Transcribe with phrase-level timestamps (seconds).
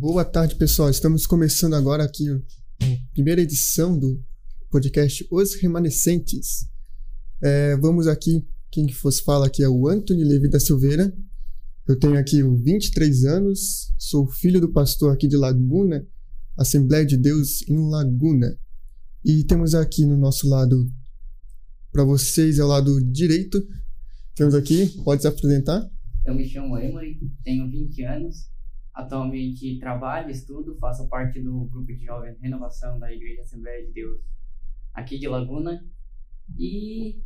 [0.00, 0.88] Boa tarde, pessoal.
[0.88, 2.40] Estamos começando agora aqui a
[3.12, 4.18] primeira edição do
[4.70, 6.66] podcast Os Remanescentes.
[7.42, 11.14] É, vamos aqui, quem que fosse fala aqui é o Antônio Levi da Silveira.
[11.86, 16.02] Eu tenho aqui 23 anos, sou filho do pastor aqui de Laguna,
[16.56, 18.58] Assembleia de Deus em Laguna.
[19.22, 20.90] E temos aqui no nosso lado,
[21.92, 23.62] para vocês, é o lado direito,
[24.34, 25.86] temos aqui, pode se apresentar?
[26.24, 28.48] Eu me chamo Emory, tenho 20 anos,
[28.92, 34.20] atualmente trabalho, estudo, faço parte do grupo de jovens Renovação da Igreja Assembleia de Deus
[34.92, 35.84] aqui de Laguna
[36.58, 37.22] e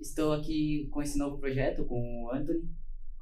[0.00, 2.68] estou aqui com esse novo projeto com o Anthony,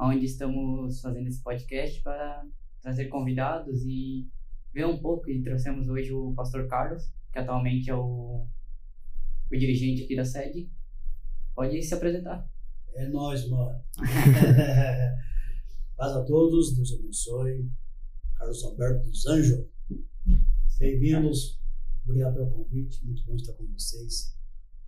[0.01, 2.47] onde estamos fazendo esse podcast para
[2.81, 4.29] trazer convidados e
[4.73, 8.47] ver um pouco e trouxemos hoje o pastor Carlos, que atualmente é o,
[9.51, 10.71] o dirigente aqui da sede.
[11.55, 12.49] Pode se apresentar.
[12.95, 13.81] É nós, mano.
[15.97, 17.71] Paz a todos, Deus abençoe.
[18.43, 19.67] Carlos Alberto dos Anjos.
[20.77, 21.61] Bem-vindos.
[22.05, 24.37] Obrigado pelo convite, muito bom estar com vocês.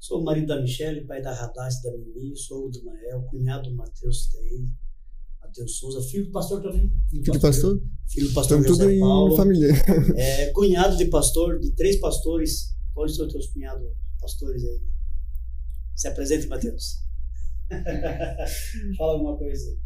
[0.00, 3.70] Sou o marido da Michelle, pai da Radassa da Mimi, sou o do Mael, cunhado
[3.70, 4.66] do Matheus Tei,
[5.41, 6.92] Matheus Souza, filho do pastor também.
[7.08, 7.80] Filho do pastor?
[8.08, 9.33] Filho do pastor Estamos tudo José Paulo.
[9.33, 9.68] em família.
[10.18, 12.74] É, cunhado de pastor, de três pastores.
[12.92, 13.89] Quais são os teus cunhados
[14.20, 14.83] pastores aí?
[15.94, 17.05] Se apresente, Matheus.
[18.98, 19.78] Fala alguma coisa aí.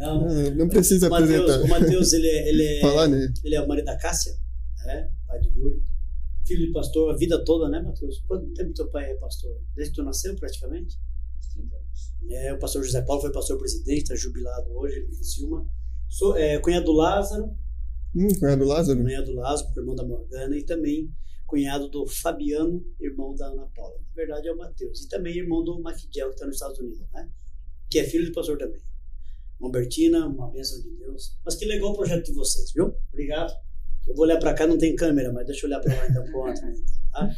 [0.00, 1.64] Não, Não, precisa o Matheus, apresentar.
[1.64, 3.32] o Matheus, ele é, ele, é, Falar nele.
[3.44, 4.32] ele é o marido da Cássia,
[4.86, 5.10] né?
[5.26, 5.82] pai do Yuri.
[6.46, 8.20] Filho de pastor a vida toda, né, Matheus?
[8.26, 9.56] Quanto tempo teu pai é pastor?
[9.74, 10.96] Desde que tu nasceu, praticamente?
[11.54, 12.14] 30 anos.
[12.30, 15.66] É, o pastor José Paulo foi pastor presidente, está jubilado hoje, ele em Criciúma.
[16.08, 17.54] Sou é, cunhado do Lázaro,
[18.16, 19.00] Hum, cunhado Lázaro?
[19.02, 21.08] cunhado do Lázaro, irmão da Morgana, e também
[21.46, 23.98] cunhado do Fabiano, irmão da Ana Paula.
[24.00, 25.04] Na verdade é o Matheus.
[25.04, 27.28] E também irmão do Maquidiel, que está nos Estados Unidos, né?
[27.88, 28.80] Que é filho do pastor também.
[29.60, 31.38] Albertina, uma bênção de Deus.
[31.44, 32.94] Mas que legal o projeto de vocês, viu?
[33.12, 33.52] Obrigado.
[34.08, 36.24] Eu vou olhar para cá, não tem câmera, mas deixa eu olhar para lá então,
[36.24, 37.30] pro Antônio, então, tá?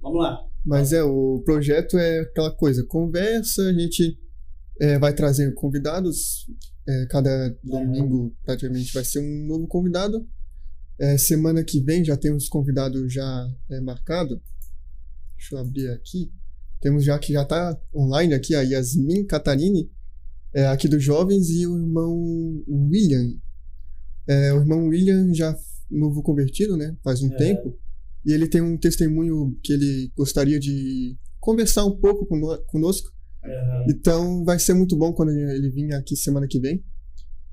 [0.00, 0.46] Vamos lá.
[0.64, 4.18] Mas é, o projeto é aquela coisa, conversa, a gente
[4.80, 6.46] é, vai trazer convidados,
[6.86, 10.26] é, cada domingo praticamente vai ser um novo convidado.
[10.98, 14.40] É, semana que vem já temos convidado já é, marcado.
[15.36, 16.32] Deixa eu abrir aqui.
[16.80, 19.90] Temos já que já está online aqui a Yasmin Catarine,
[20.54, 22.14] é, aqui dos Jovens, e o irmão
[22.68, 23.36] William.
[24.28, 25.54] É, o irmão William já
[25.90, 26.96] novo convertido, né?
[27.02, 27.36] Faz um É.
[27.36, 27.76] tempo.
[28.24, 33.10] E ele tem um testemunho que ele gostaria de conversar um pouco cono- conosco.
[33.88, 36.82] Então vai ser muito bom quando ele vir aqui semana que vem.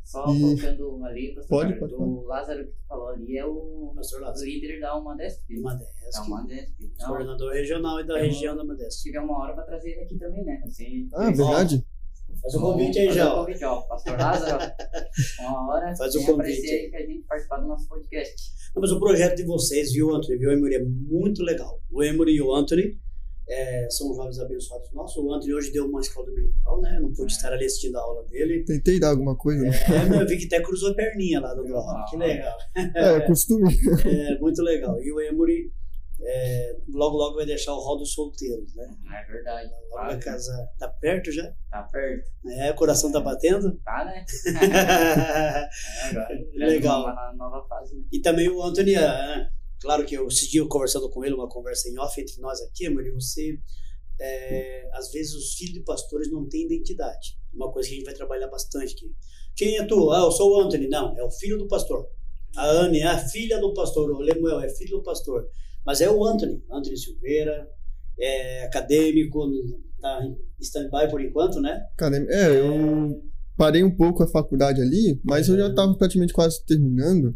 [0.05, 3.45] Só E- colocando ali, pastor Pode, Carlos, pode o Lázaro que tu falou ali é
[3.45, 4.45] o Pastor Lázaro.
[4.49, 5.41] líder da Umadesp.
[5.59, 6.27] Uma Da dessas.
[6.27, 6.73] Umadesp.
[6.81, 9.01] Então, Coordenador regional e da Eu- região da se Modéstia.
[9.11, 10.61] tiver uma hora pra trazer ele aqui também, né?
[10.65, 11.85] Assim, Ah, verdade?
[12.41, 13.33] Faz o convite aí Fazer já.
[13.33, 13.39] o ó.
[13.45, 13.81] convite, ó.
[13.81, 14.71] Pastor Lázaro.
[15.41, 16.79] Uma hora Faz o convite aí.
[16.85, 18.51] aí pra gente participar do nosso podcast.
[18.75, 21.79] Não, mas o projeto de vocês, viu, Anthony, viu, Emory, é muito legal.
[21.91, 22.97] O Emory e o Anthony
[23.49, 25.17] é, são jovens abençoados nossos.
[25.21, 26.95] O Anthony hoje deu uma escola dominical, né?
[26.97, 27.35] Eu não pude É.
[27.35, 28.63] estar ali assistindo a aula dele.
[28.65, 29.61] Tentei dar alguma coisa.
[29.61, 29.69] né?
[30.17, 32.05] É, eu vi que até cruzou a perninha lá do aula.
[32.09, 32.57] Que legal.
[32.95, 33.75] É, costume.
[34.05, 34.99] É, muito legal.
[35.01, 35.71] E o Emory
[36.23, 38.85] é, logo, logo vai deixar o rol dos solteiros, né?
[39.21, 39.69] É verdade.
[39.89, 40.67] Logo vai Tá, casar.
[40.77, 41.51] Tá perto já?
[41.69, 42.31] tá perto.
[42.59, 43.75] É, o coração tá batendo?
[43.83, 44.25] Tá, né?
[46.05, 46.37] É, agora.
[46.53, 47.01] Legal.
[47.03, 48.03] Uma nova, fase, né?
[48.11, 49.49] E também o Anthony, ah,
[49.79, 53.03] claro que eu, eu conversando com ele, uma conversa em off entre nós aqui, Amor,
[53.13, 53.57] você,
[54.19, 57.37] é, às vezes os filhos de pastores não têm identidade.
[57.53, 59.11] Uma coisa que a gente vai trabalhar bastante aqui.
[59.55, 60.11] Quem é tu?
[60.11, 60.87] Ah, eu sou o Anthony.
[60.87, 62.07] Não, é o filho do pastor.
[62.55, 64.11] A Anne é a filha do pastor.
[64.11, 65.47] O Lemuel é filho do pastor.
[65.85, 66.63] Mas é o Anthony.
[66.71, 67.67] Anthony Silveira,
[68.19, 69.49] é acadêmico,
[69.99, 71.81] tá em stand-by por enquanto, né?
[72.29, 73.21] É, eu
[73.57, 77.35] parei um pouco a faculdade ali, mas eu já estava praticamente quase terminando.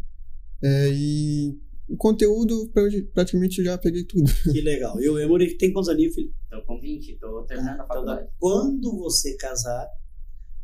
[0.62, 2.82] É, e o conteúdo pra-
[3.14, 4.24] praticamente já peguei tudo.
[4.52, 5.00] Que legal.
[5.00, 6.32] E o Emory tem quantos aninhos, filho?
[6.50, 8.28] Tô com 20, tô terminando a Então, faculdade.
[8.38, 9.86] quando você casar,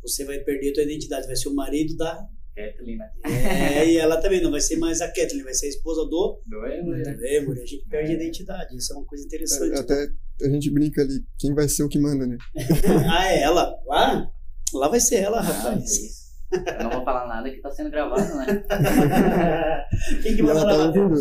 [0.03, 1.27] você vai perder a tua identidade.
[1.27, 2.27] Vai ser o marido da.
[2.55, 2.99] Kathleen?
[3.25, 6.41] É, e ela também não vai ser mais a Kathleen, vai ser a esposa do.
[6.47, 7.63] Do Emory, do Emory.
[7.63, 8.77] A gente perde a identidade.
[8.77, 9.71] Isso é uma coisa interessante.
[9.71, 9.79] né?
[9.81, 10.09] Até
[10.43, 12.37] a gente brinca ali, quem vai ser o que manda, né?
[13.11, 13.75] ah, é ela?
[13.87, 14.31] Lá?
[14.75, 16.23] Lá vai ser ela, Ah, rapaz.
[16.53, 18.47] Eu não vou falar nada que tá sendo gravado, né?
[20.23, 21.19] Quem que vai falar, tá ouvindo.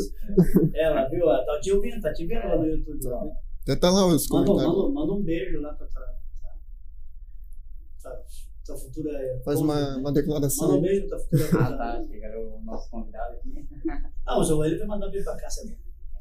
[0.75, 1.21] Ela, viu?
[1.21, 2.99] Ela tá te ouvindo, tá te vendo lá no YouTube.
[3.05, 3.21] Lá.
[3.63, 4.75] Até tá lá os Manda, comentários.
[4.77, 6.03] manda, manda um beijo lá pra tua,
[8.01, 8.23] tua,
[8.65, 9.41] tua futura.
[9.43, 10.67] Faz uma, uma declaração.
[10.67, 11.63] Manda um beijo pra tua futura.
[11.63, 12.05] Ah, tá.
[12.09, 13.67] Chegaram o nosso convidado aqui.
[14.23, 15.77] Ah, o João ele vai mandar beijo pra cá, sabe?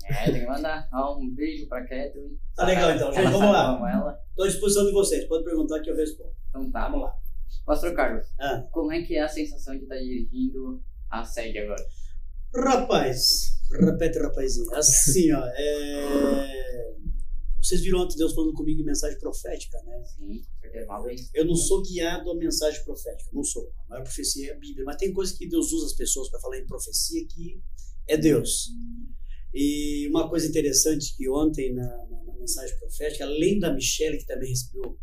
[0.09, 0.89] É, tem que mandar.
[0.91, 2.37] Ah, um beijo pra Kathleen.
[2.57, 3.13] Tá legal, então.
[3.13, 4.19] Gente, vamos lá.
[4.31, 5.25] Estou à disposição de vocês.
[5.27, 6.33] Pode perguntar que eu respondo.
[6.49, 6.89] Então tá.
[6.89, 7.15] Vamos lá.
[7.67, 11.85] Pastor Carlos, Ah, como é que é a sensação de estar dirigindo a sede agora?
[12.55, 14.75] Rapaz, repete, rapazinho.
[14.75, 16.97] Assim, ó, é...
[17.63, 20.03] vocês viram ontem Deus falando comigo em mensagem profética, né?
[20.05, 20.43] Sim,
[20.85, 21.31] uma vez.
[21.35, 23.71] Eu não sou guiado a mensagem profética, não sou.
[23.87, 26.41] A maior profecia é a Bíblia, mas tem coisas que Deus usa as pessoas para
[26.41, 27.61] falar em profecia que
[28.09, 28.69] é Deus.
[29.53, 34.27] E uma coisa interessante que ontem na, na, na mensagem profética, além da Michelle, que
[34.27, 34.99] também recebeu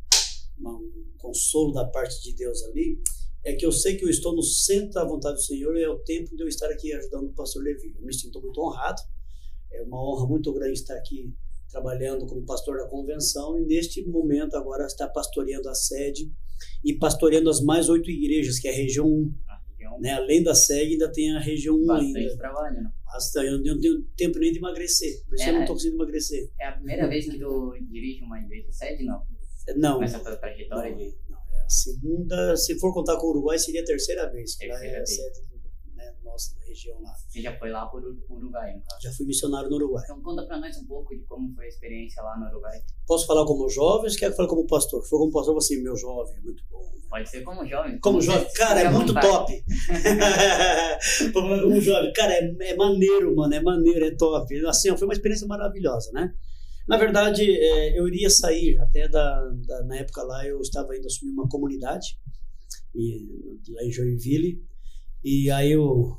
[0.58, 3.00] uma, um consolo da parte de Deus ali,
[3.46, 5.90] é que eu sei que eu estou no centro da vontade do Senhor e é
[5.90, 7.94] o tempo de eu estar aqui ajudando o pastor Levi.
[7.96, 9.02] Eu me sinto muito honrado,
[9.72, 11.34] é uma honra muito grande estar aqui
[11.70, 16.32] trabalhando como pastor da convenção e neste momento agora está pastoreando a sede
[16.84, 19.34] e pastoreando as mais oito igrejas, que é a região 1.
[19.48, 20.14] A região Né?
[20.14, 22.38] Além da sede ainda tem a região 1 bastante ainda.
[22.38, 22.92] trabalho, né?
[23.06, 23.48] Bastante.
[23.48, 25.50] Eu não tenho tempo nem de emagrecer, por isso É.
[25.50, 26.50] eu não estou conseguindo emagrecer.
[26.60, 29.22] É a primeira vez que tu dirige uma igreja sede, não?
[29.76, 31.04] Não, Nessa tua trajetória de...
[31.30, 34.68] Não, é a segunda, se for contar com o Uruguai, seria a terceira vez, é
[34.68, 35.10] Terceira a vez.
[35.16, 35.40] sede
[36.38, 37.12] nossa da região lá.
[37.28, 39.02] Você já foi lá por Ur- Uruguai, no caso.
[39.02, 40.04] Já fui missionário no Uruguai.
[40.04, 42.80] Então conta pra nós um pouco de como foi a experiência lá no Uruguai.
[43.08, 45.02] Posso falar como jovem ou quer que eu fale como pastor?
[45.04, 46.80] Se for como pastor, você, meu jovem, é muito bom.
[46.84, 47.00] né?
[47.10, 48.00] Pode ser como jovem.
[48.00, 49.28] Como você jovem, cara, é muito vontade.
[49.28, 49.64] top.
[51.34, 54.66] Falar como jovem, cara, é, é maneiro, mano, é maneiro, é top.
[54.68, 56.34] Assim, foi uma experiência maravilhosa, né?
[56.88, 61.06] Na verdade, é, eu iria sair até da, da- na época lá, eu estava indo
[61.06, 62.18] assumir uma comunidade
[62.96, 64.64] e, lá em Joinville,
[65.24, 66.18] e aí o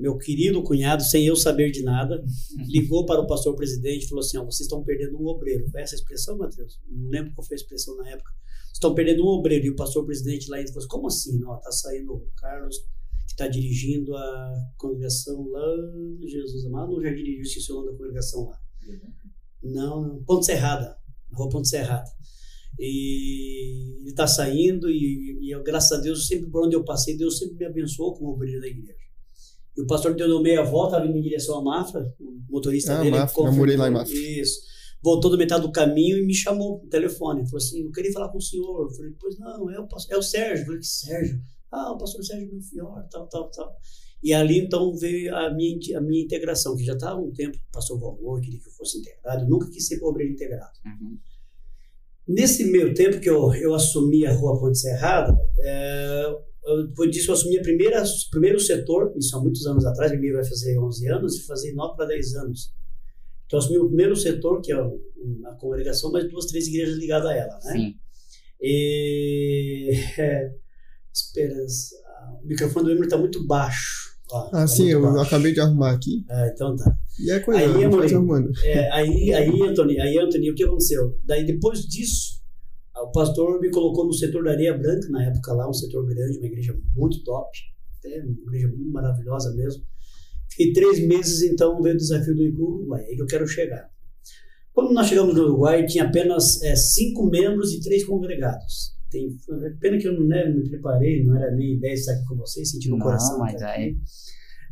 [0.00, 2.24] meu querido cunhado, sem eu saber de nada,
[2.66, 5.68] ligou para o pastor presidente e falou assim: ó, vocês estão perdendo um obreiro.
[5.70, 6.80] Foi essa a expressão, Matheus?
[6.88, 8.30] Não lembro qual foi a expressão na época.
[8.64, 9.66] Vocês estão perdendo um obreiro.
[9.66, 11.38] E o pastor presidente lá ele falou assim: como assim?
[11.38, 15.66] Não, tá saindo o Carlos, que está dirigindo a congregação lá,
[16.26, 18.58] Jesus amado, ou já dirigiu esqueci o nome da congregação lá?
[19.62, 20.96] Não, não, Ponte Serrada,
[21.32, 22.10] Rua Ponte Serrada.
[22.78, 27.38] E ele está saindo e, e graças a Deus, sempre por onde eu passei, Deus
[27.38, 29.09] sempre me abençoou como obreiro da igreja.
[29.76, 33.02] E o pastor deu meia volta, estava indo em direção à Mafra, o motorista Ah,
[33.02, 33.16] dele.
[33.16, 34.14] Mafra, eu morei lá em Mafra.
[34.14, 34.60] Isso.
[35.02, 37.44] Voltou do metade do caminho e me chamou no telefone.
[37.44, 38.82] Falou assim: Eu queria falar com o senhor.
[38.82, 40.62] Eu falei: Pois não, é o, pastor, é o Sérgio.
[40.62, 41.40] Eu falei: Que Sérgio?
[41.72, 43.76] Ah, o pastor Sérgio Belfior, tal, tal, tal.
[44.22, 47.56] E ali então veio a minha, a minha integração, que já estava há um tempo,
[47.56, 50.72] o pastor Valmor queria que eu fosse integrado, eu nunca quis ser obreiro integrado.
[50.84, 51.16] Uhum.
[52.28, 56.38] Nesse meio tempo que eu, eu assumi a Rua Ponte Serrada, é, eu,
[56.88, 60.32] depois disso eu assumi a primeira, o primeiro setor, isso há muitos anos atrás, minha
[60.34, 62.72] vai fazer 11 anos e fazer 9 para 10 anos.
[63.46, 65.00] Então eu assumi o primeiro setor, que é o-
[65.46, 67.72] a congregação, mas duas, três igrejas ligadas a ela, né?
[67.72, 67.94] Sim.
[68.60, 69.90] E...
[70.18, 70.50] É,
[71.12, 71.94] esperança.
[72.42, 74.10] O microfone do Emily está muito baixo.
[74.30, 75.18] Ó, Ah, tá sim, eu baixo.
[75.20, 76.24] acabei de arrumar aqui.
[76.30, 76.96] Ah, então tá.
[77.18, 78.50] E é coisa, Aí, arrumando.
[78.62, 81.18] É, aí, aí, Anthony, aí, Anthony, o que aconteceu?
[81.24, 82.39] Daí, depois disso,
[83.02, 86.38] o pastor me colocou no setor da Areia Branca, na época lá, um setor grande,
[86.38, 87.50] uma igreja muito top,
[87.98, 89.84] até uma igreja muito maravilhosa mesmo.
[90.50, 93.88] Fiquei três meses, então, veio o desafio do Uruguai, aí que eu quero chegar.
[94.72, 98.94] Quando nós chegamos no Uruguai, tinha apenas é, cinco membros e três congregados.
[99.10, 99.28] Tem,
[99.80, 102.36] pena que eu não né, me preparei, não era nem ideia de estar aqui com
[102.36, 103.38] vocês, senti no Não, coração.
[103.38, 103.96] mas estar aí-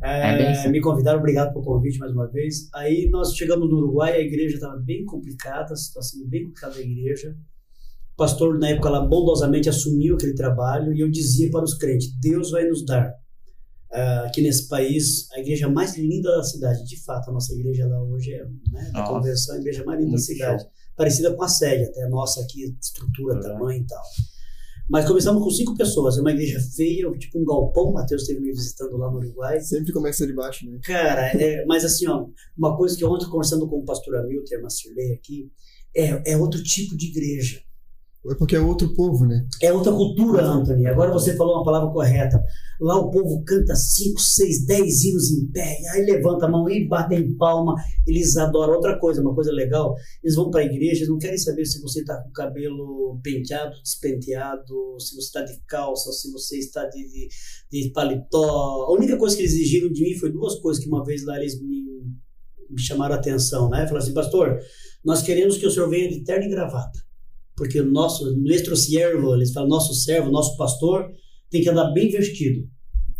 [0.01, 2.69] é bem É, me convidaram, obrigado pelo convite mais uma vez.
[2.73, 6.81] Aí nós chegamos no Uruguai, a igreja estava bem complicada, a situação bem complicada da
[6.81, 7.35] igreja.
[8.19, 12.51] Pastor, na época, lá bondosamente assumiu aquele trabalho e eu dizia para os crentes: Deus
[12.51, 13.13] vai nos dar
[13.91, 16.83] ah, aqui nesse país a igreja mais linda da cidade.
[16.83, 19.13] De fato, a nossa igreja lá hoje é né, da Nossa.
[19.13, 20.65] conversão, a igreja mais linda da cidade.
[20.97, 23.41] Parecida com a sede, até a nossa aqui, estrutura, Uhum.
[23.41, 24.03] tamanho e tal.
[24.89, 27.85] Mas começamos com cinco pessoas, é uma igreja feia, tipo um galpão.
[27.85, 29.61] O Matheus esteve me visitando lá no Uruguai.
[29.61, 30.77] Sempre começa de baixo, né?
[30.83, 32.25] Cara, é, mas assim, ó,
[32.57, 35.49] uma coisa que ontem conversando com o pastor Hamilton e a Marcirley aqui,
[35.95, 37.61] é, é outro tipo de igreja.
[38.27, 39.47] É porque é outro povo, né?
[39.61, 40.85] É outra cultura, Anthony.
[40.87, 42.43] Agora você falou uma palavra correta.
[42.79, 46.85] Lá o povo canta 5, 6, 10 hinos em pé, aí levanta a mão e
[46.85, 47.75] bate em palma.
[48.05, 49.95] Eles adoram outra coisa, uma coisa legal.
[50.21, 53.19] Eles vão para a igreja, eles não querem saber se você está com o cabelo
[53.23, 57.29] penteado, despenteado, se você está de calça, se você está de, de,
[57.71, 58.85] de paletó.
[58.89, 61.37] A única coisa que eles exigiram de mim foi duas coisas que uma vez lá
[61.37, 61.85] eles me,
[62.69, 63.87] me chamaram a atenção, né?
[63.87, 64.59] Falaram assim, pastor,
[65.05, 67.08] nós queremos que o senhor venha de terno e gravata
[67.59, 71.05] porque o nosso, nuestro siervo, eles falam, nosso servo, nosso pastor,
[71.51, 72.67] tem que andar bem vestido.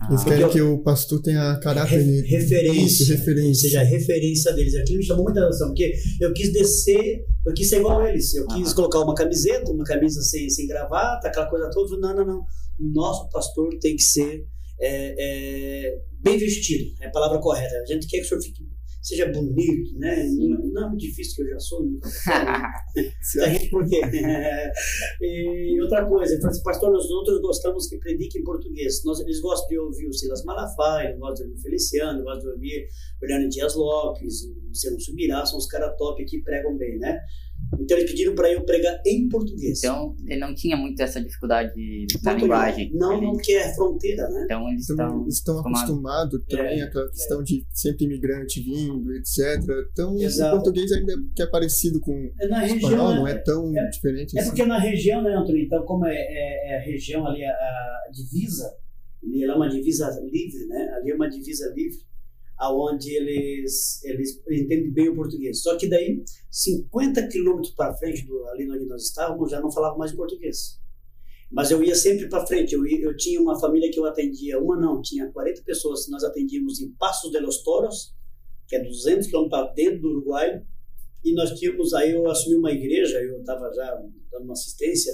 [0.09, 1.97] Eles Ah, querem eu- que o pastor tenha caráter.
[2.01, 3.03] Re- referência.
[3.03, 3.67] Isso, referência.
[3.67, 4.73] Seja a referência deles.
[4.75, 8.33] Aquilo me chamou muita atenção, porque eu quis descer, eu quis ser igual a eles.
[8.33, 8.75] Eu quis Ah.
[8.75, 11.97] colocar uma camiseta, uma camisa sem, sem gravata, aquela coisa toda.
[11.97, 12.41] Não, não, não.
[12.79, 14.45] Nosso pastor tem que ser
[14.81, 16.85] é, é, bem vestido.
[17.01, 17.75] É a palavra correta.
[17.81, 18.63] A gente quer que o senhor fique
[19.01, 20.27] seja bonito, né?
[20.73, 22.09] Não, é difícil que eu já sou, nunca
[23.71, 24.01] Por quê?
[25.21, 29.03] e outra coisa, pastor, nós outros gostamos que predique em português.
[29.05, 32.41] Nós, eles gostam de ouvir o Silas Malafaia, eles gostam de ouvir o Feliciano, gostam
[32.41, 32.87] de ouvir
[33.21, 37.19] o Leandro Dias Lopes, o Luciano Subirá, são os caras top que pregam bem, né?
[37.79, 39.79] Então eles pediram para eu pregar em português.
[39.79, 41.73] Então ele não tinha muito essa dificuldade
[42.23, 42.91] na linguagem.
[42.93, 43.25] Não, ele...
[43.25, 44.43] não, porque é fronteira, né?
[44.45, 47.43] Então eles estão, estão acostumados também é, aquela questão é.
[47.43, 49.61] de sempre imigrante vindo, etc.
[49.91, 50.55] Então Exato.
[50.55, 53.77] o português ainda que é parecido com é na o espanhol, não é, é tão
[53.77, 54.37] é, diferente.
[54.37, 54.49] É assim.
[54.49, 55.63] porque na região, né, Antônio?
[55.63, 58.73] Então como é, é, é a região ali, a, a divisa,
[59.21, 60.93] ele é uma divisa livre, né?
[60.97, 62.09] Ali é uma divisa livre
[62.59, 65.61] aonde eles, eles entendem bem o português.
[65.61, 69.97] Só que daí, 50 quilômetros para frente, do, ali onde nós estávamos, já não falava
[69.97, 70.79] mais português.
[71.51, 72.73] Mas eu ia sempre para frente.
[72.73, 76.07] Eu, eu tinha uma família que eu atendia, uma não, tinha 40 pessoas.
[76.07, 78.13] Nós atendíamos em Passos de los Toros,
[78.67, 80.63] que é 200 quilômetros para dentro do Uruguai.
[81.23, 85.13] E nós tínhamos, aí eu assumi uma igreja, eu estava já dando uma assistência,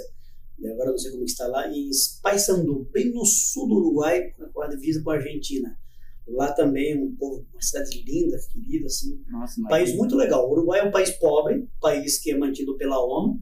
[0.71, 1.89] agora não sei como está lá, em
[2.21, 5.75] Paysandu, bem no sul do Uruguai, com a divisa com a Argentina.
[6.27, 9.23] Lá também um povo, uma cidade linda, querida, assim.
[9.29, 10.47] Nossa, país muito legal.
[10.47, 13.39] O Uruguai é um país pobre, país que é mantido pela ONU.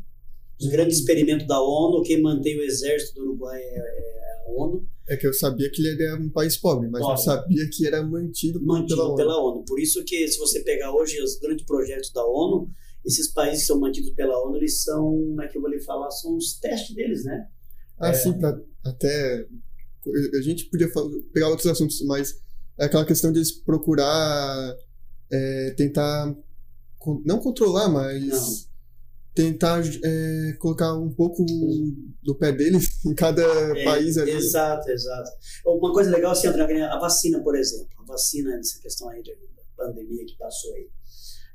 [0.60, 4.88] Os grandes experimentos da ONU, quem mantém o exército do Uruguai é, é a ONU.
[5.08, 7.16] É que eu sabia que ele era um país pobre, mas pobre.
[7.16, 9.58] não sabia que era mantido, mantido pela, pela ONU.
[9.58, 9.66] ONU.
[9.66, 12.70] Por isso que se você pegar hoje os grandes projetos da ONU,
[13.06, 15.80] esses países que são mantidos pela ONU, eles são, como é que eu vou lhe
[15.80, 17.48] falar, são os testes deles, né?
[18.00, 18.13] Ah, é...
[18.13, 19.46] sim, pra, até
[20.38, 20.90] a gente podia
[21.34, 22.38] pegar outros assuntos, mas
[22.80, 24.75] é aquela questão de eles procurar
[25.32, 26.36] é, tentar
[27.25, 28.39] não controlar, mas não.
[29.36, 31.46] tentar é, colocar um pouco
[32.22, 34.32] do pé deles em cada é, país ali.
[34.32, 35.30] Exato, exato.
[35.65, 39.34] Uma coisa legal assim, André, a vacina, por exemplo, a vacina nessa questão aí da
[39.75, 40.88] pandemia que passou aí.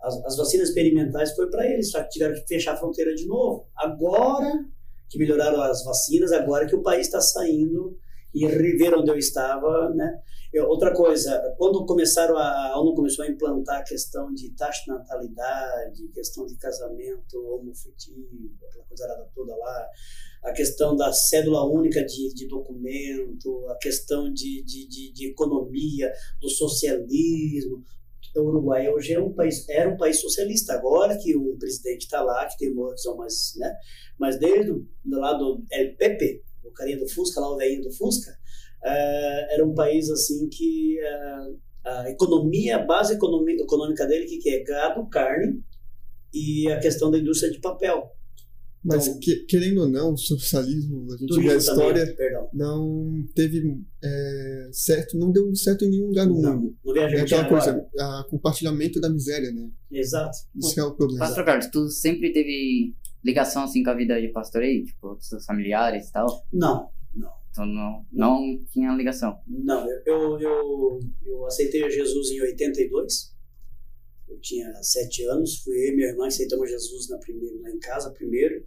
[0.03, 3.27] As, as vacinas experimentais foi para eles, só que tiveram que fechar a fronteira de
[3.27, 3.69] novo.
[3.77, 4.65] Agora
[5.09, 7.99] que melhoraram as vacinas, agora que o país está saindo
[8.35, 10.21] e rever onde eu estava, né?
[10.67, 14.89] Outra coisa, quando começaram a, a ONU começou a implantar a questão de taxa de
[14.89, 19.87] natalidade, questão de casamento homofetivo, aquela coisa toda lá,
[20.45, 26.11] a questão da cédula única de, de documento, a questão de, de, de, de economia,
[26.41, 27.85] do socialismo,
[28.37, 32.23] o Uruguai hoje é um país, era um país socialista, agora que o presidente está
[32.23, 33.75] lá, que tem uma opção mais, né?
[34.19, 37.93] Mas desde do, do lado do LPP, o carinha do Fusca, lá o velhinho do
[37.93, 38.33] Fusca,
[38.83, 44.51] uh, era um país assim que uh, a economia, a base econômica dele, que, que
[44.51, 45.63] é gado, carne
[46.33, 48.13] e a questão da indústria de papel.
[48.85, 53.27] Mas então, que, querendo ou não, o socialismo, a gente vê a história, também, não
[53.35, 56.77] teve é, certo, não deu certo em nenhum lugar do não, mundo.
[56.85, 59.69] Não é aquela coisa, a compartilhamento da miséria, né?
[59.91, 60.39] Exato.
[60.55, 61.27] Isso é o problema.
[61.27, 62.95] Pastor Carlos, tu sempre teve
[63.25, 66.47] ligação assim com a vida de pastoreio, tipo, seus familiares e tal?
[66.53, 66.89] Não.
[67.59, 69.41] Então não, não tinha ligação?
[69.49, 73.35] Não, eu, eu, eu aceitei Jesus em 82.
[74.29, 77.79] Eu tinha sete anos, fui eu e minha irmã aceitamos Jesus na primeira, lá em
[77.81, 78.65] casa primeiro.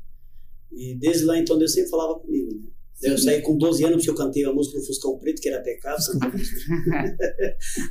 [0.73, 2.67] E desde lá então Deus sempre falava comigo, né?
[3.03, 5.63] Eu saí com 12 anos porque eu cantei a música do Fuscão Preto, que era
[5.63, 5.99] pecado.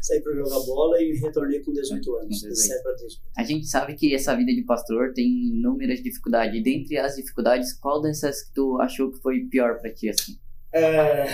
[0.03, 2.41] saí para jogar bola e retornei com 18 anos.
[2.41, 3.23] 17 para 18.
[3.37, 6.61] A gente sabe que essa vida de pastor tem inúmeras dificuldades.
[6.61, 10.39] E dentre as dificuldades, qual dessas que tu achou que foi pior para ti assim?
[10.73, 11.27] É,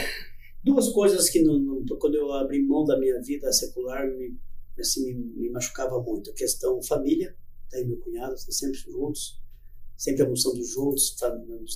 [0.62, 4.38] duas coisas que no, no, quando eu abri mão da minha vida secular me,
[4.78, 6.31] assim, me, me machucava muito.
[6.31, 7.37] A questão família,
[7.71, 9.40] daí meu cunhado, sempre juntos
[9.97, 11.16] sempre almoçando juntos,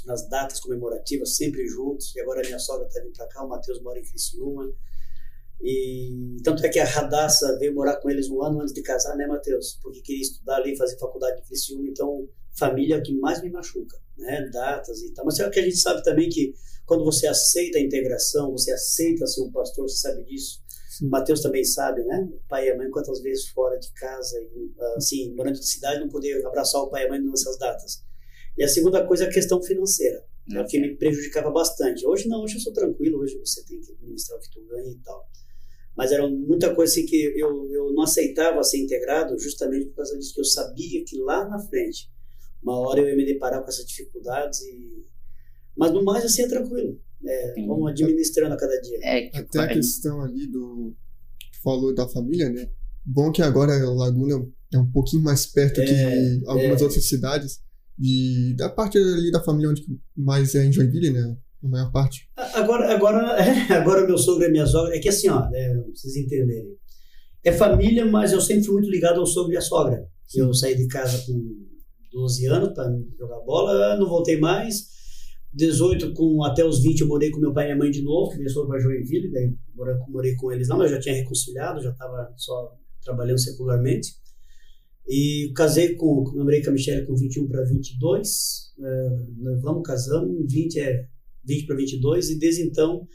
[0.04, 2.14] nas datas comemorativas, sempre juntos.
[2.14, 4.70] E agora a minha sogra está vindo para cá, o Matheus mora em Criciúma.
[5.62, 9.16] E tanto é que a Radassa veio morar com eles um ano antes de casar,
[9.16, 9.78] né, Matheus?
[9.82, 11.88] Porque queria estudar ali, fazer faculdade em Criciúma.
[11.88, 14.48] Então, família é o que mais me machuca, né?
[14.52, 15.24] Datas e tal.
[15.24, 16.54] Mas é o que a gente sabe também que
[16.86, 20.60] quando você aceita a integração, você aceita ser um pastor, você sabe disso.
[20.88, 21.08] Sim.
[21.08, 22.28] Matheus também sabe, né?
[22.32, 24.36] O pai e a mãe, quantas vezes fora de casa,
[24.96, 28.04] assim, morando na cidade, não poder abraçar o pai e a mãe nessas datas.
[28.58, 32.04] E a segunda coisa é a questão financeira, né, que me prejudicava bastante.
[32.06, 34.90] Hoje não, hoje eu sou tranquilo, hoje você tem que administrar o que tu ganha
[34.90, 35.24] e tal.
[35.96, 40.18] Mas era muita coisa assim que eu, eu não aceitava ser integrado justamente por causa
[40.18, 42.10] disso, que eu sabia que lá na frente,
[42.62, 45.04] uma hora eu ia me deparar com essas dificuldades e...
[45.76, 47.00] Mas no mais, assim, é tranquilo.
[47.24, 48.98] É, vamos administrando a cada dia.
[49.02, 50.94] É, Até a questão ali do...
[51.62, 52.68] falou da família, né?
[53.04, 56.84] Bom que agora a Laguna é um pouquinho mais perto é, que algumas é.
[56.84, 57.60] outras cidades
[57.98, 59.84] de, da parte ali da família onde
[60.16, 61.36] mais é em Joinville, né?
[61.62, 62.28] A maior parte.
[62.54, 65.82] Agora, agora, é, agora meu sogro e minha sogra, é que assim, ó, né, pra
[65.94, 66.78] vocês entenderem.
[67.44, 70.06] É família, mas eu sempre fui muito ligado ao sogro e à sogra.
[70.34, 71.69] Eu saí de casa com
[72.12, 74.88] 12 anos para jogar bola, não voltei mais.
[75.52, 78.30] 18, com, até os 20, eu morei com meu pai e minha mãe de novo,
[78.30, 79.52] que eles foram para Joinville, daí
[80.08, 84.14] morei, com eles lá, mas já tinha reconciliado, já estava só trabalhando secularmente.
[85.08, 90.52] E casei com, namorei com a Michelle com 21 para 22, é, nós vamos, casamos,
[90.52, 91.08] 20 é
[91.44, 93.08] 20 para 22, e desde então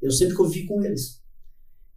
[0.00, 1.21] eu sempre convivi com eles.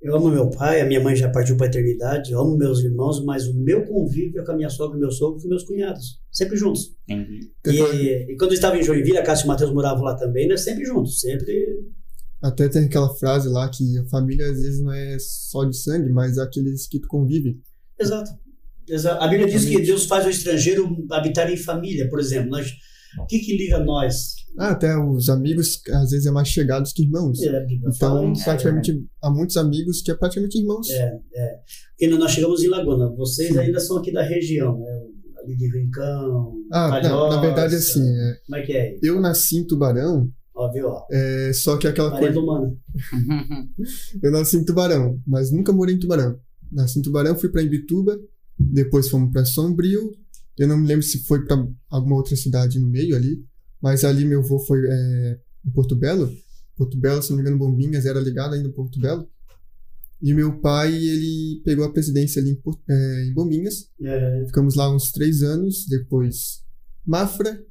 [0.02, 2.80] Eu amo meu pai, a minha mãe já partiu para a eternidade, eu amo meus
[2.84, 6.20] irmãos, mas o meu convívio é com a minha sogra, meu sogro e meus cunhados,
[6.32, 6.96] sempre juntos.
[7.10, 7.50] Entendi.
[7.66, 10.48] E, e, quando eu estava em Joinville, a Cássio e o Matheus moravam lá também,
[10.48, 10.58] né?
[10.58, 11.80] Sempre juntos, sempre.
[12.42, 16.10] Até tem aquela frase lá que a família às vezes não é só de sangue,
[16.12, 17.60] mas é aqueles que tu convive.
[18.00, 18.30] Exato.
[18.88, 19.24] Exato.
[19.24, 22.52] A Bíblia diz que Deus faz o estrangeiro habitar em família, por exemplo.
[22.52, 22.72] Nós,
[23.20, 24.36] o que, que liga nós?
[24.58, 27.42] Ah, até os amigos às vezes é mais chegados que irmãos.
[27.42, 30.90] É, então, isso, praticamente, é, há muitos amigos que é praticamente irmãos.
[30.90, 31.60] É, é.
[31.98, 33.10] Porque nós chegamos em Laguna.
[33.16, 33.60] Vocês Sim.
[33.60, 35.02] ainda são aqui da região, né?
[35.44, 36.54] Ali de Rincão.
[36.72, 38.02] Ah, Palhoça, na verdade, assim.
[38.02, 38.98] É, como é que é?
[39.04, 40.30] Eu nasci em Tubarão.
[40.56, 40.88] Ó, viu?
[40.88, 41.06] Ó.
[41.12, 42.40] É, só que aquela Maria coisa.
[42.40, 42.76] Humana.
[44.24, 46.40] eu nasci em Tubarão, mas nunca morei em Tubarão.
[46.72, 48.18] Nasci em Tubarão, fui para Imbituba,
[48.58, 50.12] depois fomos para Sombrio.
[50.58, 53.44] Eu não me lembro se foi para alguma outra cidade no meio ali.
[53.82, 56.32] Mas ali meu avô foi é, em Porto Belo.
[56.76, 59.28] Porto Belo, se não me engano, Bombinhas era ligado ainda em Porto Belo.
[60.22, 63.90] E meu pai, ele pegou a presidência ali em, é, em Bombinhas.
[64.02, 64.44] É.
[64.48, 65.86] Ficamos lá uns três anos.
[65.88, 66.64] Depois
[67.06, 67.64] Mafra,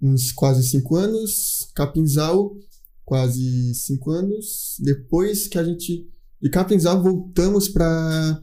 [0.00, 1.70] uns quase cinco anos.
[1.74, 2.56] Capinzal,
[3.04, 4.76] quase cinco anos.
[4.80, 6.08] Depois que a gente...
[6.40, 8.42] De Capinzal voltamos para...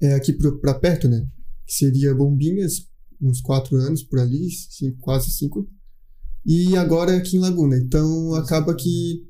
[0.00, 1.24] É, aqui para perto, né?
[1.72, 2.86] Seria Bombinhas,
[3.20, 5.66] uns quatro anos por ali, cinco, quase cinco
[6.44, 7.76] e agora aqui em Laguna.
[7.78, 9.24] Então acaba que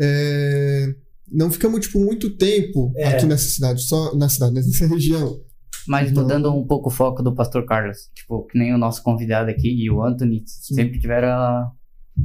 [0.00, 0.94] é,
[1.30, 3.08] não ficamos tipo muito tempo É.
[3.08, 5.38] aqui nessa cidade, só na cidade, nessa região.
[5.86, 6.22] Mas Não.
[6.22, 9.68] mudando um pouco o foco do Pastor Carlos, tipo, que nem o nosso convidado aqui
[9.68, 11.72] e o Anthony sempre tiveram a,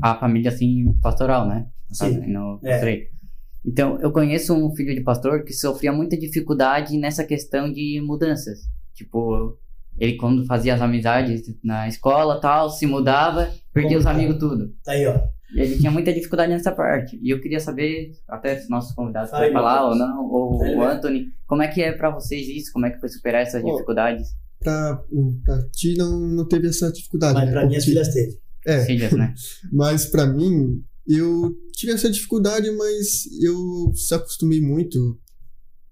[0.02, 1.68] a família assim pastoral, né?
[1.92, 2.28] Sim.
[2.28, 3.08] No, É.
[3.66, 8.60] Então, eu conheço um filho de pastor que sofria muita dificuldade nessa questão de mudanças.
[8.96, 9.58] Tipo,
[9.98, 14.74] ele quando fazia as amizades na escola tal, se mudava, perdia os Como, amigos tudo.
[14.84, 15.20] Tá aí, ó.
[15.54, 17.20] E ele tinha muita dificuldade nessa parte.
[17.22, 20.82] E eu queria saber, até se nossos convidados podem falar ou não, ou aí, o.
[20.82, 22.74] Anthony, como é que é pra vocês isso?
[22.74, 24.30] Como é que foi superar essas Ó, dificuldades?
[24.60, 25.02] Pra,
[25.44, 27.52] pra ti não, não teve essa dificuldade, Mas né?
[27.52, 28.40] pra minhas filhas teve.
[28.66, 29.34] É, Filhas, né?
[29.72, 35.20] mas pra mim, eu tive essa dificuldade, mas eu se acostumei muito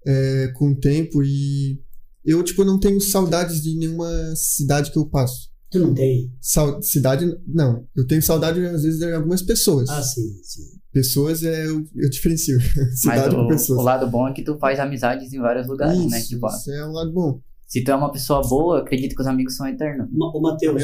[0.04, 1.80] é, com o tempo e
[2.24, 5.50] eu, tipo, não tenho saudades de nenhuma cidade que eu passo.
[5.70, 6.32] Tu não tem?
[6.40, 7.86] Sau- cidade, não.
[7.96, 9.88] Eu tenho saudade, às vezes, de algumas pessoas.
[9.90, 10.62] Ah, sim, sim.
[10.92, 12.56] Pessoas é eu, eu diferencio.
[12.76, 13.78] Mas Cidade com o, pessoas.
[13.80, 16.18] o lado bom é que tu faz amizades em vários lugares, né?
[16.20, 17.40] isso, Tipo, ó, isso é um lado bom.
[17.66, 20.08] se tu é uma pessoa boa, eu acredito que os amigos são eternos.
[20.12, 20.80] Ma- O Matheus,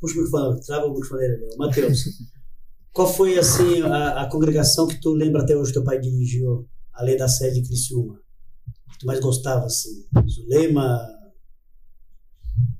[0.00, 1.48] puxa o microfone, trava o microfone dele.
[1.54, 2.04] O Matheus,
[2.94, 6.66] qual foi, assim, a, a congregação que tu lembra até hoje que teu pai dirigiu,
[6.94, 8.18] além da sede de Criciúma?
[9.00, 10.04] Que tu mais gostava, assim?
[10.28, 11.00] Zulema,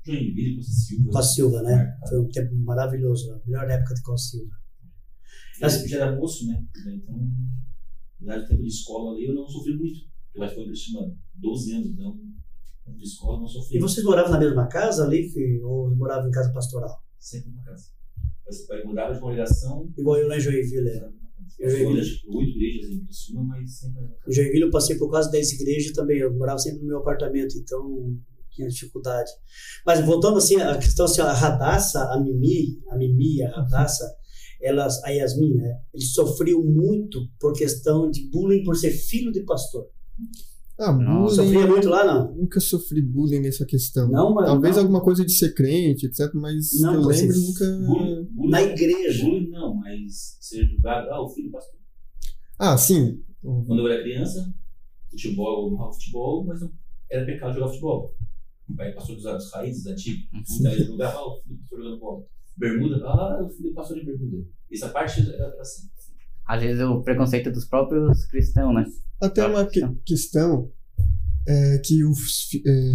[0.05, 1.11] Joinville, Costa Silva.
[1.11, 1.97] Costa Silva, né?
[2.07, 4.55] Foi um tempo maravilhoso, a melhor época de Costa Silva.
[5.59, 6.63] Eu já era moço, né?
[6.93, 7.27] Então,
[8.17, 9.99] apesar do tempo de escola ali, eu não sofri muito.
[10.35, 12.19] Eu vai foi Cristina 12 anos, então,
[12.85, 13.77] tempo de escola eu não sofri.
[13.77, 17.03] E vocês moravam na mesma casa ali, que, ou moravam em casa pastoral?
[17.17, 17.89] Sempre na casa.
[18.45, 19.91] Mas pai mudava de congregação.
[19.97, 20.87] Igual eu lá em Joinville.
[20.87, 21.20] é.
[21.61, 24.33] Eu que oito igrejas em Criciúma, mas sempre Em.
[24.33, 28.17] Joinville eu passei por quase 10 igrejas também, eu morava sempre no meu apartamento, então
[28.51, 29.31] tinha dificuldade.
[29.85, 34.05] Mas voltando assim, a questão assim, a Radassa, a Mimi, a Mimi a Radassa,
[34.61, 39.43] elas, a Yasmin, né, eles sofriam muito por questão de bullying por ser filho de
[39.43, 39.87] pastor.
[40.83, 41.35] Ah, Não, bullying.
[41.35, 42.35] Sofria muito lá, não?
[42.35, 44.09] Nunca sofri bullying nessa questão.
[44.09, 44.83] Não, mas Talvez não.
[44.83, 46.31] alguma coisa de ser crente, etc.
[46.33, 47.65] Mas Não, eu você- lembro nunca.
[47.85, 49.23] Bullying, bullying, Na igreja.
[49.23, 51.79] Bullying não, mas ser julgado, ah, o filho pastor.
[52.57, 53.21] Ah, sim.
[53.41, 54.53] Quando eu era criança,
[55.09, 56.71] futebol, eu amava futebol, mas não
[57.11, 58.15] era pecado jogar futebol.
[58.67, 60.25] Meu pai passou dos anos raízes antigos.
[60.59, 62.23] Então ele jogava, ah, o filho do pastor jogando bola.
[62.57, 64.45] Bermuda, ah, o filho do pastor de bermuda.
[64.71, 65.87] Essa parte era assim.
[66.51, 68.83] Às vezes o preconceito dos próprios cristãos, né?
[69.21, 70.69] Até uma que- questão
[71.47, 72.93] é que os, é,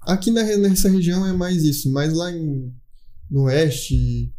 [0.00, 2.72] aqui na, nessa região é mais isso, mas lá em,
[3.30, 4.32] no oeste,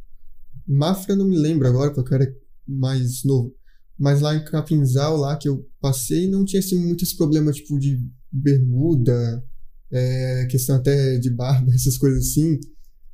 [0.67, 2.35] Mafra não me lembro agora, porque eu era
[2.67, 3.53] mais novo.
[3.95, 7.77] Mas lá em Capinzal, lá que eu passei, não tinha assim, muito esse problema tipo
[7.77, 9.45] de bermuda,
[9.91, 12.59] é, questão até de barba, essas coisas assim.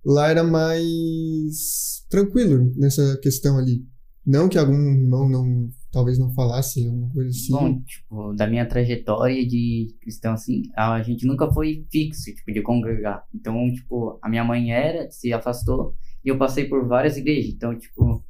[0.05, 3.85] Lá era mais tranquilo nessa questão ali.
[4.25, 7.51] Não que algum irmão não talvez não falasse, alguma coisa assim?
[7.53, 12.61] Bom, tipo, da minha trajetória de cristão, assim, a gente nunca foi fixo, tipo, de
[12.61, 13.23] congregar.
[13.33, 17.53] Então, tipo, a minha mãe era, se afastou, e eu passei por várias igrejas.
[17.53, 18.21] Então, tipo,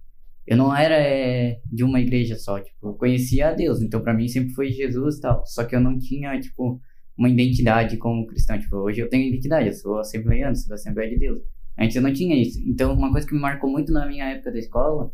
[0.46, 3.82] eu não era é, de uma igreja só, tipo, eu conhecia a Deus.
[3.82, 5.44] Então, para mim, sempre foi Jesus e tal.
[5.48, 6.80] Só que eu não tinha, tipo,
[7.18, 8.60] uma identidade como cristão.
[8.60, 11.42] Tipo, hoje eu tenho identidade, eu sou assembleiano, sou da Assembleia de Deus.
[11.80, 12.60] Antes eu não tinha isso.
[12.64, 15.12] Então, uma coisa que me marcou muito na minha época da escola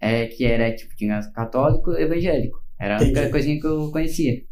[0.00, 2.58] é que era, tipo, tinha católico e evangélico.
[2.78, 4.42] Era a única coisinha que eu conhecia.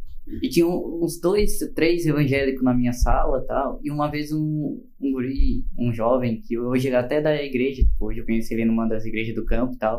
[0.42, 3.78] E tinha uns dois, três evangélicos na minha sala tal.
[3.82, 8.06] E uma vez um, um guri, um jovem, que hoje é até da igreja, tipo,
[8.06, 9.98] hoje eu conheci ele numa das igrejas do campo e tal.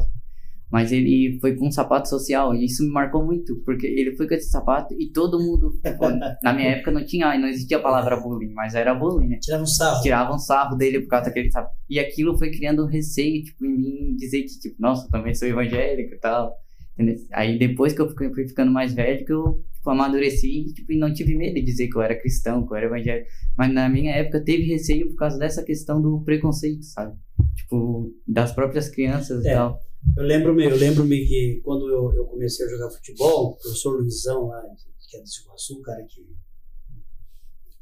[0.72, 4.28] Mas ele foi com um sapato social e isso me marcou muito, porque ele foi
[4.28, 5.80] com esse sapato e todo mundo,
[6.44, 9.40] na minha época não tinha, não existia a palavra bullying, mas era bullying, né?
[9.42, 10.02] Tirava um sarro.
[10.02, 11.74] Tiravam sarro dele por causa daquele sapato.
[11.90, 15.34] E aquilo foi criando um receio, tipo, em mim, dizer que, tipo, nossa, eu também
[15.34, 16.54] sou evangélico e tal.
[16.96, 17.16] Entendeu?
[17.32, 21.14] Aí depois que eu fui ficando mais velho, que eu tipo, amadureci tipo, e não
[21.14, 23.28] tive medo de dizer que eu era cristão, que eu era evangélico.
[23.58, 27.16] Mas na minha época teve receio por causa dessa questão do preconceito, sabe?
[27.56, 29.54] Tipo, das próprias crianças e É.
[29.54, 29.80] tal.
[30.16, 34.48] Eu lembro-me, eu lembro-me que quando eu, eu comecei a jogar futebol, o professor Luizão
[34.48, 34.62] lá,
[35.10, 36.26] que é do Sul, o cara que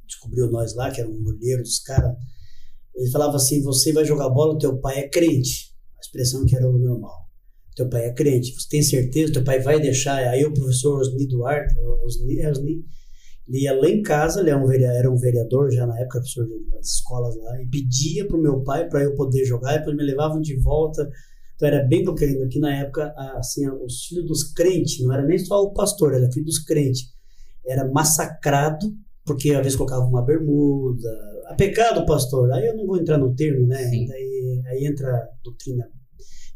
[0.05, 2.15] descobriu nós lá, que era um goleiro dos caras,
[2.95, 5.73] ele falava assim, você vai jogar bola, teu pai é crente.
[5.97, 7.25] A expressão que era o normal.
[7.75, 8.53] Teu pai é crente.
[8.53, 9.33] Você tem certeza?
[9.33, 10.17] Teu pai vai deixar?
[10.29, 11.75] Aí o professor Osni Duarte,
[12.05, 12.85] Osni, é Osni,
[13.47, 16.19] ele ia lá em casa, ele era um vereador, era um vereador já na época,
[16.19, 19.95] professor das escolas lá, e pedia pro meu pai para eu poder jogar, e depois
[19.95, 21.07] me levavam de volta.
[21.55, 25.25] Então era bem pequeno, que na época, a- assim, os filhos dos crentes, não era
[25.25, 27.03] nem só o pastor, era filho dos crentes,
[27.65, 28.93] era massacrado,
[29.25, 31.09] porque às vezes colocava uma bermuda,
[31.47, 33.77] a pecado, pastor, aí eu não vou entrar no termo, né?
[33.89, 34.05] Sim.
[34.05, 35.09] Daí, aí entra
[35.43, 35.87] doutrina,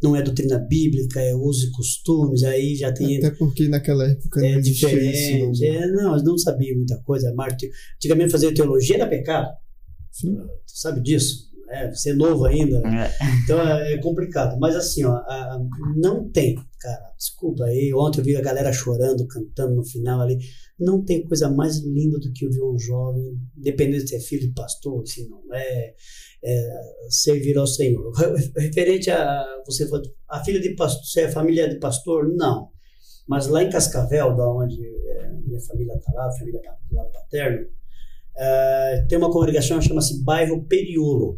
[0.03, 4.39] não é doutrina bíblica, é uso e costumes, aí já tem Até porque naquela época
[4.41, 5.17] não é existia diferente.
[5.53, 5.61] isso.
[5.63, 5.67] Não.
[5.69, 7.33] É, não, eles não sabiam muita coisa.
[7.33, 9.49] Marte- Antigamente fazer teologia era pecado.
[10.11, 10.35] Sim.
[10.37, 10.47] Tu
[10.79, 11.48] sabe disso?
[11.71, 12.77] É, você é novo ainda.
[12.87, 13.11] É.
[13.43, 14.57] Então é é complicado.
[14.59, 15.59] Mas assim, ó, a-
[15.97, 17.11] não tem, cara.
[17.17, 17.91] Desculpa aí.
[17.93, 20.37] Ontem eu vi a galera chorando, cantando no final ali.
[20.79, 24.47] Não tem coisa mais linda do que eu ver um jovem, independente de ser filho
[24.47, 25.93] de pastor, se não é,
[26.43, 26.69] é
[27.09, 28.11] servir ao Senhor.
[28.13, 29.87] Re- Referente a você
[30.29, 32.27] a filha de pastor, você é família de pastor?
[32.35, 32.69] Não.
[33.27, 36.95] Mas lá em Cascavel, da onde é, minha família está lá, a família pa- do
[36.95, 37.67] lado paterno,
[38.37, 41.37] é, tem uma congregação que chama-se Bairro Periolo.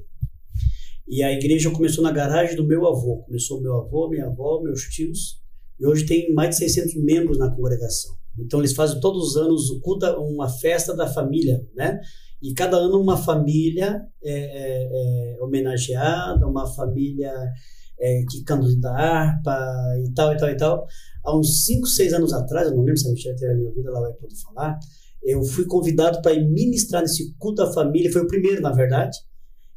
[1.12, 3.18] E a igreja começou na garagem do meu avô.
[3.26, 5.42] Começou meu avô, minha avó, meus tios.
[5.78, 8.16] E hoje tem mais de 600 membros na congregação.
[8.40, 12.00] Então eles fazem todos os anos o culto, uma festa da família, né?
[12.42, 17.34] E cada ano uma família é, é, é homenageada, uma família
[18.00, 19.60] é, que canta harpa
[20.06, 20.88] e tal, e tal, e tal.
[21.26, 23.90] Há uns 5, 6 anos atrás, eu não lembro se a Michelle tiver me ouvido,
[23.90, 24.80] ela vai poder falar,
[25.22, 29.18] eu fui convidado para ir ministrar nesse culto da família, foi o primeiro, na verdade.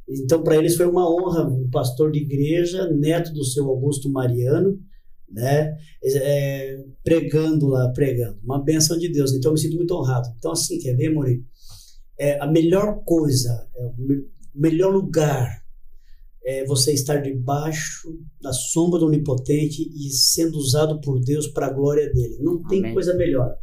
[0.08, 4.78] Então, para eles foi uma honra, um pastor de igreja, neto do seu Augusto Mariano,
[5.30, 8.38] né, é, pregando lá, pregando.
[8.44, 9.32] Uma benção de Deus.
[9.32, 10.28] Então, eu me sinto muito honrado.
[10.38, 11.42] Então, assim, quer ver, Mori?
[12.18, 15.64] É, a melhor coisa, é, o me- melhor lugar
[16.46, 18.08] é você estar debaixo
[18.40, 22.36] da sombra do Onipotente e sendo usado por Deus para a glória dele.
[22.40, 22.92] Não tem Amém.
[22.92, 23.56] coisa melhor.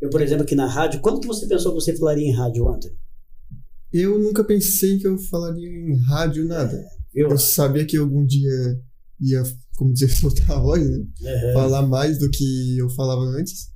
[0.00, 2.68] Eu, por exemplo, aqui na rádio, quando que você pensou que você falaria em rádio,
[2.68, 2.94] Anthony?
[3.94, 6.84] Eu nunca pensei que eu falaria em rádio nada.
[7.14, 7.28] Viu?
[7.30, 8.50] Eu sabia que algum dia
[9.20, 9.42] ia,
[9.76, 11.04] como dizer, soltar a voz, né?
[11.24, 11.52] Aham.
[11.54, 13.72] Falar mais do que eu falava antes.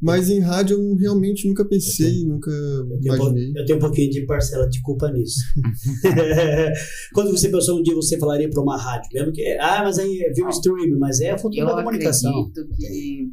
[0.00, 3.52] Mas em rádio eu realmente nunca pensei, nunca Eu tenho, um po- imaginei.
[3.56, 5.40] eu tenho um pouquinho de parcela de culpa nisso.
[7.12, 10.20] Quando você pensou um dia você falaria para uma rádio, mesmo que ah, mas aí
[10.22, 12.30] é via stream, mas é a futuro Eu da comunicação.
[12.30, 13.28] acredito que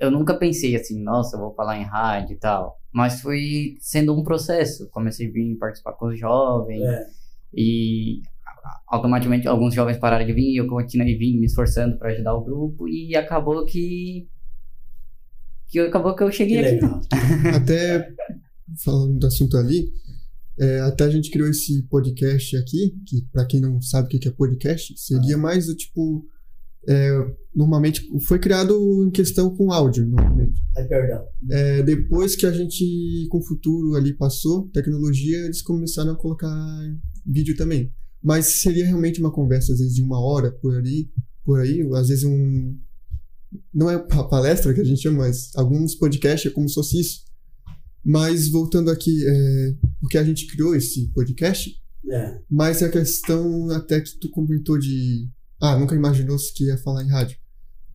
[0.00, 2.76] eu nunca pensei assim, nossa, eu vou falar em rádio e tal.
[2.92, 4.88] Mas foi sendo um processo.
[4.90, 7.06] Comecei a vir participar com os jovens É.
[7.54, 8.22] e
[8.88, 12.44] automaticamente alguns jovens pararam de vir e eu continuei vindo, me esforçando para ajudar o
[12.44, 14.28] grupo e acabou que
[15.68, 16.70] que acabou que eu Que cheguei aqui.
[16.74, 17.00] legal.
[17.56, 18.12] Até
[18.84, 19.92] falando do assunto ali,
[20.58, 24.18] é, até a gente criou esse podcast aqui, que pra quem não sabe o que
[24.18, 26.24] que é podcast, seria mais o tipo.
[26.88, 27.10] é,
[27.54, 30.60] normalmente foi criado em questão com áudio, normalmente.
[30.76, 31.24] Ai, perdão.
[31.50, 36.48] É, depois que a gente, com o futuro ali passou, tecnologia, eles começaram a colocar
[37.26, 37.92] vídeo também.
[38.22, 41.10] Mas seria realmente uma conversa, às vezes, de uma hora por ali,
[41.44, 42.76] por aí, às vezes um.
[43.74, 47.00] Não é pa- palestra que a gente chama, mas alguns podcasts é como se fosse
[47.00, 47.24] isso.
[48.04, 51.74] Mas voltando aqui, é, porque a gente criou esse podcast,
[52.10, 52.38] É.
[52.50, 55.28] mas a questão até que tu comentou de.
[55.60, 57.36] Ah, nunca imaginou que ia falar em rádio.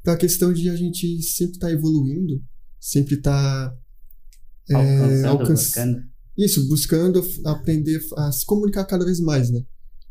[0.03, 2.39] para a questão de a gente sempre estar evoluindo,
[2.79, 3.75] sempre estar
[4.69, 6.03] é, Alcançando, alcan- buscando.
[6.37, 9.63] Isso, buscando aprender a se comunicar cada vez mais, né?